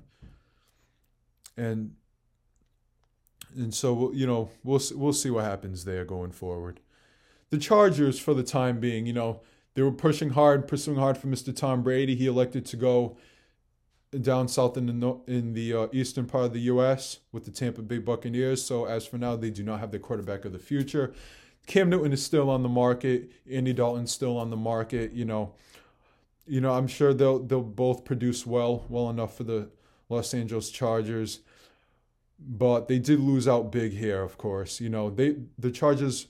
and 1.57 1.95
and 3.55 3.73
so 3.73 4.13
you 4.13 4.27
know 4.27 4.51
we'll 4.65 4.81
we'll 4.95 5.13
see 5.13 5.31
what 5.31 5.45
happens 5.45 5.85
there 5.85 6.05
going 6.05 6.33
forward. 6.33 6.81
The 7.51 7.59
Chargers, 7.59 8.19
for 8.19 8.33
the 8.33 8.43
time 8.43 8.81
being, 8.81 9.07
you 9.07 9.13
know, 9.13 9.43
they 9.75 9.83
were 9.83 9.93
pushing 9.93 10.31
hard, 10.31 10.69
pursuing 10.69 10.99
hard 10.99 11.17
for 11.17 11.29
Mr. 11.29 11.55
Tom 11.55 11.83
Brady. 11.83 12.15
He 12.15 12.27
elected 12.27 12.67
to 12.67 12.77
go 12.77 13.17
down 14.21 14.47
south 14.47 14.77
in 14.77 14.87
the 14.87 15.21
in 15.27 15.55
the 15.55 15.75
uh, 15.75 15.87
eastern 15.93 16.27
part 16.27 16.45
of 16.45 16.53
the 16.53 16.61
U.S. 16.61 17.21
with 17.33 17.45
the 17.45 17.51
Tampa 17.51 17.83
Bay 17.83 17.99
Buccaneers. 17.99 18.63
So 18.63 18.85
as 18.85 19.07
for 19.07 19.17
now, 19.19 19.37
they 19.37 19.51
do 19.51 19.63
not 19.63 19.81
have 19.81 19.91
the 19.91 19.99
quarterback 19.99 20.45
of 20.45 20.53
the 20.53 20.59
future. 20.59 21.15
Cam 21.67 21.89
Newton 21.89 22.13
is 22.13 22.25
still 22.25 22.51
on 22.51 22.63
the 22.63 22.69
market. 22.69 23.31
Andy 23.51 23.73
Dalton's 23.73 24.13
still 24.13 24.37
on 24.37 24.51
the 24.51 24.57
market. 24.57 25.13
You 25.13 25.25
know, 25.25 25.55
you 26.47 26.61
know, 26.61 26.73
I'm 26.73 26.89
sure 26.89 27.15
they'll 27.15 27.39
they'll 27.39 27.63
both 27.63 28.05
produce 28.05 28.47
well, 28.47 28.85
well 28.89 29.09
enough 29.09 29.37
for 29.37 29.45
the 29.45 29.71
Los 30.09 30.35
Angeles 30.35 30.71
Chargers. 30.71 31.41
But 32.39 32.89
they 32.89 32.99
did 32.99 33.21
lose 33.21 33.47
out 33.47 33.71
big 33.71 33.93
here, 33.93 34.21
of 34.23 34.37
course. 34.37 34.81
You 34.81 34.91
know, 34.91 35.09
they 35.09 35.37
the 35.59 35.71
Chargers 35.71 36.27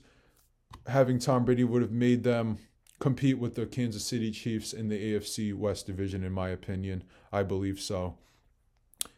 having 0.87 1.19
Tom 1.19 1.43
Brady 1.43 1.63
would 1.63 1.81
have 1.81 1.91
made 1.91 2.23
them 2.23 2.59
compete 3.03 3.37
with 3.37 3.55
the 3.55 3.65
Kansas 3.65 4.05
City 4.05 4.31
Chiefs 4.31 4.71
in 4.71 4.87
the 4.87 4.97
AFC 4.97 5.53
West 5.53 5.87
division, 5.87 6.23
in 6.23 6.31
my 6.31 6.47
opinion. 6.47 7.03
I 7.33 7.43
believe 7.43 7.81
so. 7.81 8.15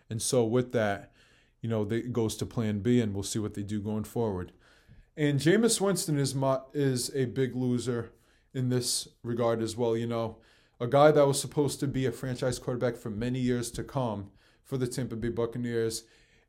And 0.10 0.20
so 0.20 0.44
with 0.44 0.72
that, 0.72 1.12
you 1.62 1.70
know, 1.70 1.84
it 1.84 2.12
goes 2.12 2.36
to 2.38 2.48
plan 2.48 2.80
B 2.80 3.00
and 3.00 3.14
we'll 3.14 3.22
see 3.22 3.38
what 3.38 3.54
they 3.54 3.62
do 3.62 3.80
going 3.80 4.04
forward. 4.04 4.54
And 5.16 5.40
Jameis 5.40 5.80
Winston 5.80 6.18
is 6.18 6.34
my, 6.34 6.62
is 6.74 7.12
a 7.14 7.26
big 7.26 7.56
loser 7.56 8.10
in 8.56 8.70
this 8.70 9.08
regard 9.22 9.62
as 9.62 9.78
well. 9.78 9.96
You 9.96 10.08
know, 10.08 10.38
a 10.80 10.88
guy 10.88 11.12
that 11.12 11.28
was 11.28 11.40
supposed 11.40 11.80
to 11.82 11.88
be 11.88 12.08
a 12.08 12.12
franchise 12.12 12.58
quarterback 12.58 12.98
for 12.98 13.12
many 13.12 13.38
years 13.38 13.70
to 13.70 13.84
come 13.84 14.32
for 14.64 14.80
the 14.80 14.88
Tampa 14.88 15.16
Bay 15.16 15.30
Buccaneers 15.30 16.06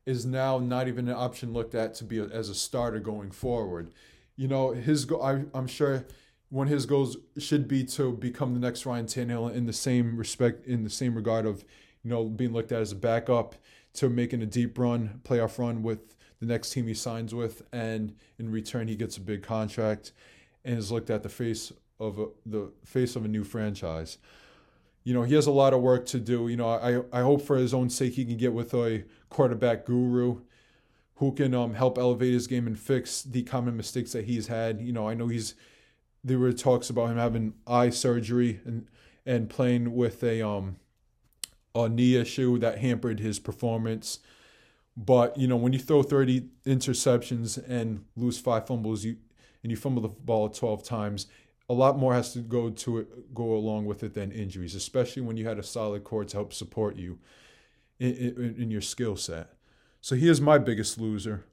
is 0.07 0.25
now 0.25 0.57
not 0.57 0.87
even 0.87 1.07
an 1.07 1.13
option 1.13 1.53
looked 1.53 1.75
at 1.75 1.93
to 1.95 2.03
be 2.03 2.17
a, 2.17 2.25
as 2.29 2.49
a 2.49 2.55
starter 2.55 2.99
going 2.99 3.29
forward. 3.29 3.91
You 4.35 4.47
know, 4.47 4.71
his 4.71 5.05
I, 5.11 5.43
I'm 5.53 5.67
sure 5.67 6.03
one 6.49 6.67
of 6.67 6.73
his 6.73 6.85
goals 6.85 7.17
should 7.37 7.67
be 7.67 7.83
to 7.83 8.13
become 8.13 8.53
the 8.53 8.59
next 8.59 8.85
Ryan 8.85 9.05
Tannehill 9.05 9.53
in 9.53 9.65
the 9.65 9.73
same 9.73 10.17
respect, 10.17 10.65
in 10.65 10.83
the 10.83 10.89
same 10.89 11.15
regard 11.15 11.45
of 11.45 11.65
you 12.03 12.09
know 12.09 12.25
being 12.25 12.53
looked 12.53 12.71
at 12.71 12.81
as 12.81 12.91
a 12.91 12.95
backup 12.95 13.55
to 13.93 14.09
making 14.09 14.41
a 14.41 14.45
deep 14.45 14.77
run, 14.77 15.21
playoff 15.23 15.57
run 15.57 15.83
with 15.83 16.15
the 16.39 16.45
next 16.45 16.69
team 16.69 16.87
he 16.87 16.93
signs 16.93 17.33
with, 17.33 17.63
and 17.73 18.13
in 18.37 18.51
return 18.51 18.87
he 18.87 18.95
gets 18.95 19.17
a 19.17 19.21
big 19.21 19.43
contract 19.43 20.11
and 20.63 20.77
is 20.77 20.91
looked 20.91 21.09
at 21.09 21.23
the 21.23 21.29
face 21.29 21.73
of 21.99 22.19
a, 22.19 22.27
the 22.45 22.71
face 22.85 23.15
of 23.15 23.25
a 23.25 23.27
new 23.27 23.43
franchise. 23.43 24.17
You 25.03 25.13
know, 25.13 25.23
he 25.23 25.35
has 25.35 25.47
a 25.47 25.51
lot 25.51 25.73
of 25.73 25.81
work 25.81 26.05
to 26.07 26.19
do. 26.19 26.47
You 26.47 26.57
know, 26.57 26.69
I 26.69 27.19
I 27.19 27.23
hope 27.23 27.41
for 27.41 27.57
his 27.57 27.73
own 27.73 27.89
sake 27.89 28.13
he 28.13 28.25
can 28.25 28.37
get 28.37 28.53
with 28.53 28.73
a 28.73 29.03
quarterback 29.29 29.85
guru 29.85 30.41
who 31.15 31.31
can 31.31 31.53
um, 31.55 31.73
help 31.73 31.97
elevate 31.97 32.33
his 32.33 32.45
game 32.45 32.67
and 32.67 32.77
fix 32.77 33.23
the 33.23 33.41
common 33.43 33.75
mistakes 33.75 34.11
that 34.11 34.25
he's 34.25 34.47
had. 34.47 34.79
You 34.79 34.93
know, 34.93 35.09
I 35.09 35.15
know 35.15 35.27
he's 35.27 35.55
there 36.23 36.39
were 36.39 36.53
talks 36.53 36.89
about 36.89 37.09
him 37.09 37.17
having 37.17 37.53
eye 37.65 37.89
surgery 37.89 38.59
and 38.65 38.87
and 39.25 39.49
playing 39.49 39.95
with 39.95 40.23
a 40.23 40.41
um 40.41 40.77
a 41.75 41.89
knee 41.89 42.15
issue 42.15 42.57
that 42.57 42.79
hampered 42.79 43.19
his 43.19 43.39
performance. 43.39 44.19
But 44.95 45.37
you 45.37 45.47
know, 45.47 45.55
when 45.55 45.73
you 45.73 45.79
throw 45.79 46.01
30 46.01 46.49
interceptions 46.65 47.63
and 47.67 48.05
lose 48.15 48.39
five 48.39 48.65
fumbles, 48.65 49.05
you 49.05 49.17
and 49.63 49.71
you 49.71 49.77
fumble 49.77 50.01
the 50.01 50.09
ball 50.09 50.49
12 50.49 50.83
times, 50.83 51.27
a 51.69 51.73
lot 51.73 51.97
more 51.97 52.13
has 52.13 52.33
to 52.33 52.39
go 52.39 52.69
to 52.69 52.99
it, 52.99 53.33
go 53.33 53.53
along 53.53 53.85
with 53.85 54.03
it 54.03 54.13
than 54.13 54.31
injuries, 54.31 54.75
especially 54.75 55.21
when 55.21 55.37
you 55.37 55.47
had 55.47 55.59
a 55.59 55.63
solid 55.63 56.03
core 56.03 56.25
to 56.25 56.37
help 56.37 56.53
support 56.53 56.95
you 56.95 57.19
in, 57.99 58.13
in, 58.15 58.55
in 58.57 58.71
your 58.71 58.81
skill 58.81 59.15
set. 59.15 59.49
So 59.99 60.15
he 60.15 60.29
is 60.29 60.39
my 60.39 60.57
biggest 60.57 60.99
loser. 60.99 61.45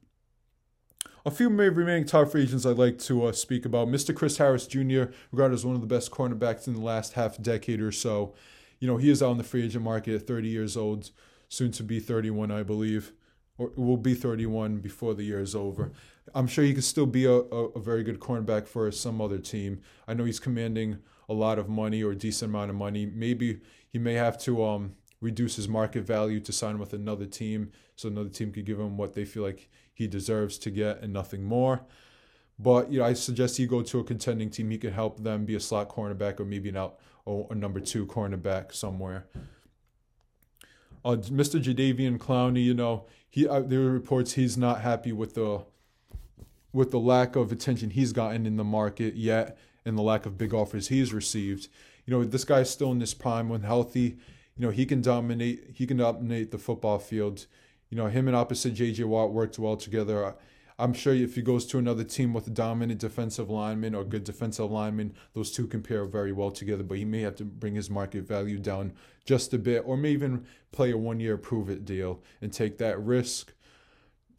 A 1.27 1.31
few 1.31 1.49
remaining 1.49 2.05
top 2.05 2.29
free 2.29 2.43
agents 2.43 2.67
I'd 2.67 2.77
like 2.77 2.99
to 2.99 3.25
uh, 3.25 3.31
speak 3.31 3.65
about. 3.65 3.87
Mr. 3.87 4.15
Chris 4.15 4.37
Harris 4.37 4.67
Jr., 4.67 5.05
regarded 5.31 5.55
as 5.55 5.65
one 5.65 5.73
of 5.73 5.81
the 5.81 5.87
best 5.87 6.11
cornerbacks 6.11 6.67
in 6.67 6.75
the 6.75 6.81
last 6.81 7.13
half 7.13 7.41
decade 7.41 7.81
or 7.81 7.91
so. 7.91 8.35
You 8.79 8.87
know, 8.87 8.97
he 8.97 9.09
is 9.09 9.23
out 9.23 9.31
in 9.31 9.37
the 9.39 9.43
free 9.43 9.65
agent 9.65 9.83
market 9.83 10.13
at 10.13 10.27
30 10.27 10.47
years 10.47 10.77
old, 10.77 11.09
soon 11.49 11.71
to 11.71 11.83
be 11.83 11.99
31, 11.99 12.51
I 12.51 12.61
believe 12.61 13.11
or 13.57 13.71
will 13.75 13.97
be 13.97 14.13
31 14.13 14.79
before 14.79 15.13
the 15.13 15.23
year 15.23 15.39
is 15.39 15.55
over. 15.55 15.91
I'm 16.33 16.47
sure 16.47 16.63
he 16.63 16.73
could 16.73 16.83
still 16.83 17.05
be 17.05 17.25
a, 17.25 17.31
a, 17.31 17.65
a, 17.69 17.79
very 17.79 18.03
good 18.03 18.19
cornerback 18.19 18.67
for 18.67 18.91
some 18.91 19.21
other 19.21 19.37
team. 19.37 19.81
I 20.07 20.13
know 20.13 20.25
he's 20.25 20.39
commanding 20.39 20.97
a 21.29 21.33
lot 21.33 21.57
of 21.57 21.69
money 21.69 22.03
or 22.03 22.11
a 22.11 22.15
decent 22.15 22.51
amount 22.51 22.69
of 22.69 22.75
money. 22.75 23.05
Maybe 23.05 23.61
he 23.87 23.97
may 23.97 24.15
have 24.15 24.37
to 24.39 24.63
um, 24.63 24.95
reduce 25.21 25.55
his 25.55 25.69
market 25.69 26.03
value 26.03 26.39
to 26.41 26.51
sign 26.51 26.79
with 26.79 26.93
another 26.93 27.25
team 27.25 27.71
so 27.95 28.09
another 28.09 28.29
team 28.29 28.51
could 28.51 28.65
give 28.65 28.79
him 28.79 28.97
what 28.97 29.13
they 29.13 29.23
feel 29.23 29.43
like 29.43 29.69
he 29.95 30.05
deserves 30.05 30.59
to 30.59 30.69
get 30.69 31.01
and 31.01 31.11
nothing 31.11 31.43
more. 31.43 31.81
But 32.59 32.91
you 32.91 32.99
know, 32.99 33.05
I 33.05 33.13
suggest 33.13 33.57
he 33.57 33.65
go 33.65 33.81
to 33.81 33.99
a 33.99 34.03
contending 34.03 34.51
team. 34.51 34.69
He 34.69 34.77
could 34.77 34.93
help 34.93 35.23
them 35.23 35.45
be 35.45 35.55
a 35.55 35.59
slot 35.59 35.89
cornerback 35.89 36.39
or 36.39 36.45
maybe 36.45 36.69
an 36.69 36.77
out 36.77 36.99
or 37.25 37.47
a 37.49 37.55
number 37.55 37.79
two 37.79 38.05
cornerback 38.05 38.73
somewhere. 38.73 39.25
Uh, 41.03 41.15
Mr. 41.15 41.61
Jadeveon 41.61 42.17
Clowney, 42.17 42.63
you 42.63 42.73
know, 42.73 43.05
he 43.29 43.47
uh, 43.47 43.61
there 43.61 43.81
are 43.81 43.91
reports 43.91 44.33
he's 44.33 44.57
not 44.57 44.81
happy 44.81 45.11
with 45.11 45.33
the 45.33 45.65
with 46.71 46.91
the 46.91 46.99
lack 46.99 47.35
of 47.35 47.51
attention 47.51 47.89
he's 47.89 48.11
gotten 48.11 48.45
in 48.45 48.57
the 48.57 48.63
market 48.63 49.15
yet 49.15 49.57
and 49.85 49.97
the 49.97 50.01
lack 50.01 50.25
of 50.25 50.37
big 50.37 50.53
offers 50.53 50.89
he's 50.89 51.13
received. 51.13 51.69
You 52.05 52.11
know, 52.11 52.23
this 52.23 52.43
guy's 52.43 52.69
still 52.69 52.91
in 52.91 52.99
his 52.99 53.13
prime 53.13 53.49
when 53.49 53.61
healthy. 53.61 54.17
You 54.57 54.67
know, 54.67 54.69
he 54.69 54.85
can 54.85 55.01
dominate. 55.01 55.71
He 55.73 55.85
can 55.85 55.97
dominate 55.97 56.51
the 56.51 56.57
football 56.57 56.99
field. 56.99 57.45
You 57.89 57.97
know, 57.97 58.07
him 58.07 58.27
and 58.27 58.35
opposite 58.35 58.73
J.J. 58.73 59.03
Watt 59.03 59.31
worked 59.31 59.59
well 59.59 59.77
together. 59.77 60.35
I'm 60.77 60.93
sure 60.93 61.13
if 61.13 61.35
he 61.35 61.41
goes 61.41 61.65
to 61.67 61.77
another 61.77 62.03
team 62.03 62.33
with 62.33 62.47
a 62.47 62.49
dominant 62.49 62.99
defensive 62.99 63.49
lineman 63.49 63.95
or 63.95 64.03
good 64.03 64.25
defensive 64.25 64.69
lineman, 64.69 65.13
those 65.33 65.51
two 65.51 65.67
compare 65.67 66.03
very 66.05 66.33
well 66.33 66.51
together. 66.51 66.83
But 66.83 66.97
he 66.97 67.05
may 67.05 67.21
have 67.21 67.35
to 67.37 67.45
bring 67.45 67.75
his 67.75 67.89
market 67.89 68.27
value 68.27 68.59
down 68.59 68.93
just 69.25 69.53
a 69.53 69.57
bit, 69.57 69.83
or 69.85 69.95
may 69.95 70.11
even 70.11 70.45
play 70.71 70.91
a 70.91 70.97
one 70.97 71.19
year 71.19 71.37
prove 71.37 71.69
it 71.69 71.85
deal 71.85 72.21
and 72.41 72.51
take 72.51 72.77
that 72.79 72.99
risk 72.99 73.53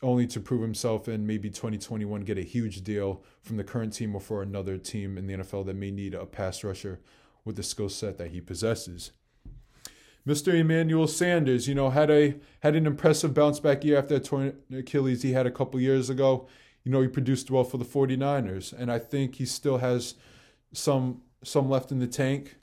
only 0.03 0.27
to 0.27 0.41
prove 0.41 0.61
himself 0.61 1.09
in 1.09 1.27
maybe 1.27 1.49
2021 1.49 2.21
get 2.23 2.39
a 2.39 2.43
huge 2.43 2.83
deal 2.85 3.23
from 3.43 3.57
the 3.57 3.65
current 3.65 3.93
team 3.93 4.15
or 4.15 4.21
for 4.21 4.43
another 4.43 4.77
team 4.77 5.17
in 5.17 5.27
the 5.27 5.35
NFL 5.35 5.65
that 5.67 5.77
may 5.77 5.91
need 5.91 6.15
a 6.15 6.27
pass 6.27 6.63
rusher 6.63 7.01
with 7.45 7.57
the 7.57 7.63
skill 7.63 7.89
set 7.89 8.19
that 8.19 8.31
he 8.31 8.41
possesses. 8.41 9.13
Mr. 10.27 10.53
Emmanuel 10.53 11.07
Sanders, 11.07 11.69
you 11.69 11.75
know, 11.75 11.91
had 11.91 12.11
a 12.11 12.35
had 12.61 12.75
an 12.75 12.87
impressive 12.87 13.33
bounce 13.33 13.61
back 13.61 13.85
year 13.85 13.99
after 13.99 14.19
that 14.19 14.25
torn 14.25 14.57
Achilles 14.73 15.23
he 15.23 15.33
had 15.33 15.47
a 15.47 15.51
couple 15.51 15.81
years 15.81 16.11
ago. 16.11 16.49
You 16.83 16.93
know, 16.93 17.01
he 17.01 17.09
produced 17.09 17.51
well 17.51 17.65
for 17.65 17.79
the 17.79 17.85
49ers, 17.85 18.73
and 18.73 18.91
I 18.91 18.99
think 18.99 19.37
he 19.37 19.45
still 19.45 19.79
has 19.79 20.15
some 20.73 21.23
some 21.45 21.71
left 21.71 21.93
in 21.93 22.01
the 22.01 22.07
tank. 22.07 22.57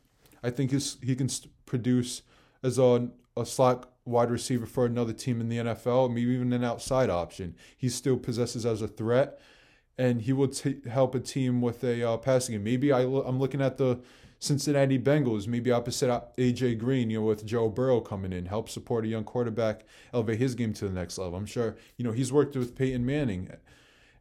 I 0.43 0.49
think 0.49 0.71
he's, 0.71 0.97
he 1.01 1.15
can 1.15 1.29
produce 1.65 2.21
as 2.61 2.77
a, 2.77 3.09
a 3.37 3.45
slot 3.45 3.89
wide 4.05 4.29
receiver 4.29 4.65
for 4.65 4.85
another 4.85 5.13
team 5.13 5.39
in 5.39 5.47
the 5.47 5.57
NFL, 5.57 6.09
maybe 6.09 6.31
even 6.31 6.51
an 6.51 6.65
outside 6.65 7.09
option. 7.09 7.55
He 7.77 7.87
still 7.87 8.17
possesses 8.17 8.65
as 8.65 8.81
a 8.81 8.87
threat, 8.87 9.39
and 9.97 10.21
he 10.21 10.33
will 10.33 10.49
t- 10.49 10.81
help 10.89 11.15
a 11.15 11.19
team 11.21 11.61
with 11.61 11.81
a 11.83 12.03
uh, 12.07 12.17
passing 12.17 12.55
game. 12.55 12.63
Maybe 12.63 12.91
I, 12.91 13.01
I'm 13.03 13.39
looking 13.39 13.61
at 13.61 13.77
the 13.77 14.01
Cincinnati 14.43 14.99
Bengals, 14.99 15.47
maybe 15.47 15.71
opposite 15.71 16.09
AJ 16.37 16.77
Green, 16.77 17.09
you 17.09 17.19
know, 17.19 17.25
with 17.25 17.45
Joe 17.45 17.69
Burrow 17.69 18.01
coming 18.01 18.33
in, 18.33 18.45
help 18.45 18.67
support 18.67 19.05
a 19.05 19.07
young 19.07 19.23
quarterback, 19.23 19.85
elevate 20.13 20.37
his 20.37 20.53
game 20.53 20.73
to 20.73 20.85
the 20.87 20.93
next 20.93 21.17
level. 21.17 21.37
I'm 21.37 21.45
sure, 21.45 21.77
you 21.95 22.03
know, 22.03 22.11
he's 22.11 22.33
worked 22.33 22.57
with 22.57 22.75
Peyton 22.75 23.05
Manning. 23.05 23.49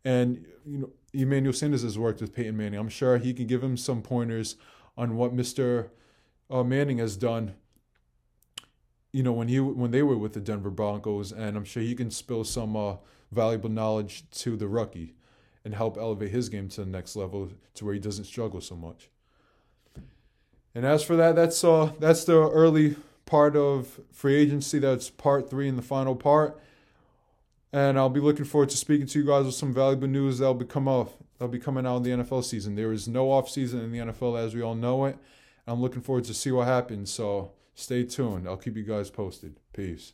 And, 0.05 0.47
you 0.65 0.79
know, 0.79 0.91
Emmanuel 1.13 1.53
Sanders 1.53 1.83
has 1.83 1.99
worked 1.99 2.21
with 2.21 2.33
Peyton 2.33 2.57
Manning. 2.57 2.79
I'm 2.79 2.89
sure 2.89 3.19
he 3.19 3.35
can 3.35 3.49
give 3.49 3.65
him 3.65 3.77
some 3.77 4.01
pointers 4.01 4.55
on 4.97 5.17
what 5.17 5.35
Mr. 5.35 5.89
Uh, 6.49 6.63
Manning 6.63 6.99
has 6.99 7.17
done 7.17 7.55
you 9.13 9.23
know 9.23 9.33
when 9.33 9.49
he 9.49 9.61
when 9.61 9.91
they 9.91 10.03
were 10.03 10.17
with 10.17 10.33
the 10.33 10.41
Denver 10.41 10.71
Broncos, 10.71 11.33
and 11.33 11.55
I'm 11.55 11.65
sure 11.65 11.83
he 11.83 11.95
can 11.95 12.11
spill 12.11 12.45
some 12.45 12.75
uh, 12.75 12.97
valuable 13.31 13.69
knowledge 13.69 14.25
to 14.31 14.57
the 14.57 14.67
rookie 14.67 15.15
and 15.67 15.75
help 15.75 15.99
elevate 15.99 16.31
his 16.31 16.49
game 16.49 16.69
to 16.71 16.81
the 16.81 16.91
next 16.91 17.15
level 17.15 17.51
to 17.75 17.85
where 17.85 17.93
he 17.93 18.01
doesn't 18.01 18.25
struggle 18.25 18.63
so 18.63 18.75
much. 18.75 19.11
And 20.75 20.87
as 20.87 21.03
for 21.03 21.17
that, 21.17 21.37
that's 21.37 21.63
uh 21.65 21.93
that's 21.99 22.25
the 22.25 22.51
early 22.51 22.97
part 23.27 23.57
of 23.57 24.01
free 24.11 24.37
agency. 24.37 24.79
That's 24.79 25.11
part 25.11 25.51
three 25.51 25.69
in 25.69 25.77
the 25.77 25.83
final 25.83 26.17
part. 26.17 26.59
And 27.73 27.99
I'll 27.99 28.11
be 28.11 28.21
looking 28.21 28.45
forward 28.45 28.69
to 28.71 28.77
speaking 28.77 29.07
to 29.07 29.19
you 29.19 29.27
guys 29.27 29.47
with 29.47 29.55
some 29.55 29.73
valuable 29.73 30.09
news 30.09 30.39
that'll 30.39 30.55
be 30.55 30.67
come 30.67 30.89
off 30.89 31.15
that'll 31.39 31.53
be 31.53 31.59
coming 31.59 31.87
out 31.87 31.99
in 31.99 32.03
the 32.03 32.25
NFL 32.25 32.45
season. 32.45 32.75
There 32.75 32.93
is 32.93 33.09
no 33.09 33.31
off 33.31 33.49
season 33.49 33.81
in 33.81 33.93
the 33.93 33.99
NFL 33.99 34.39
as 34.39 34.55
we 34.55 34.63
all 34.63 34.75
know 34.75 35.05
it. 35.07 35.17
I'm 35.67 35.81
looking 35.81 36.03
forward 36.03 36.25
to 36.25 36.35
see 36.35 36.51
what 36.51 36.67
happens. 36.67 37.11
So 37.11 37.53
stay 37.75 38.05
tuned. 38.05 38.47
I'll 38.47 38.57
keep 38.57 38.77
you 38.77 38.85
guys 38.85 39.11
posted. 39.11 39.57
Peace. 39.73 40.13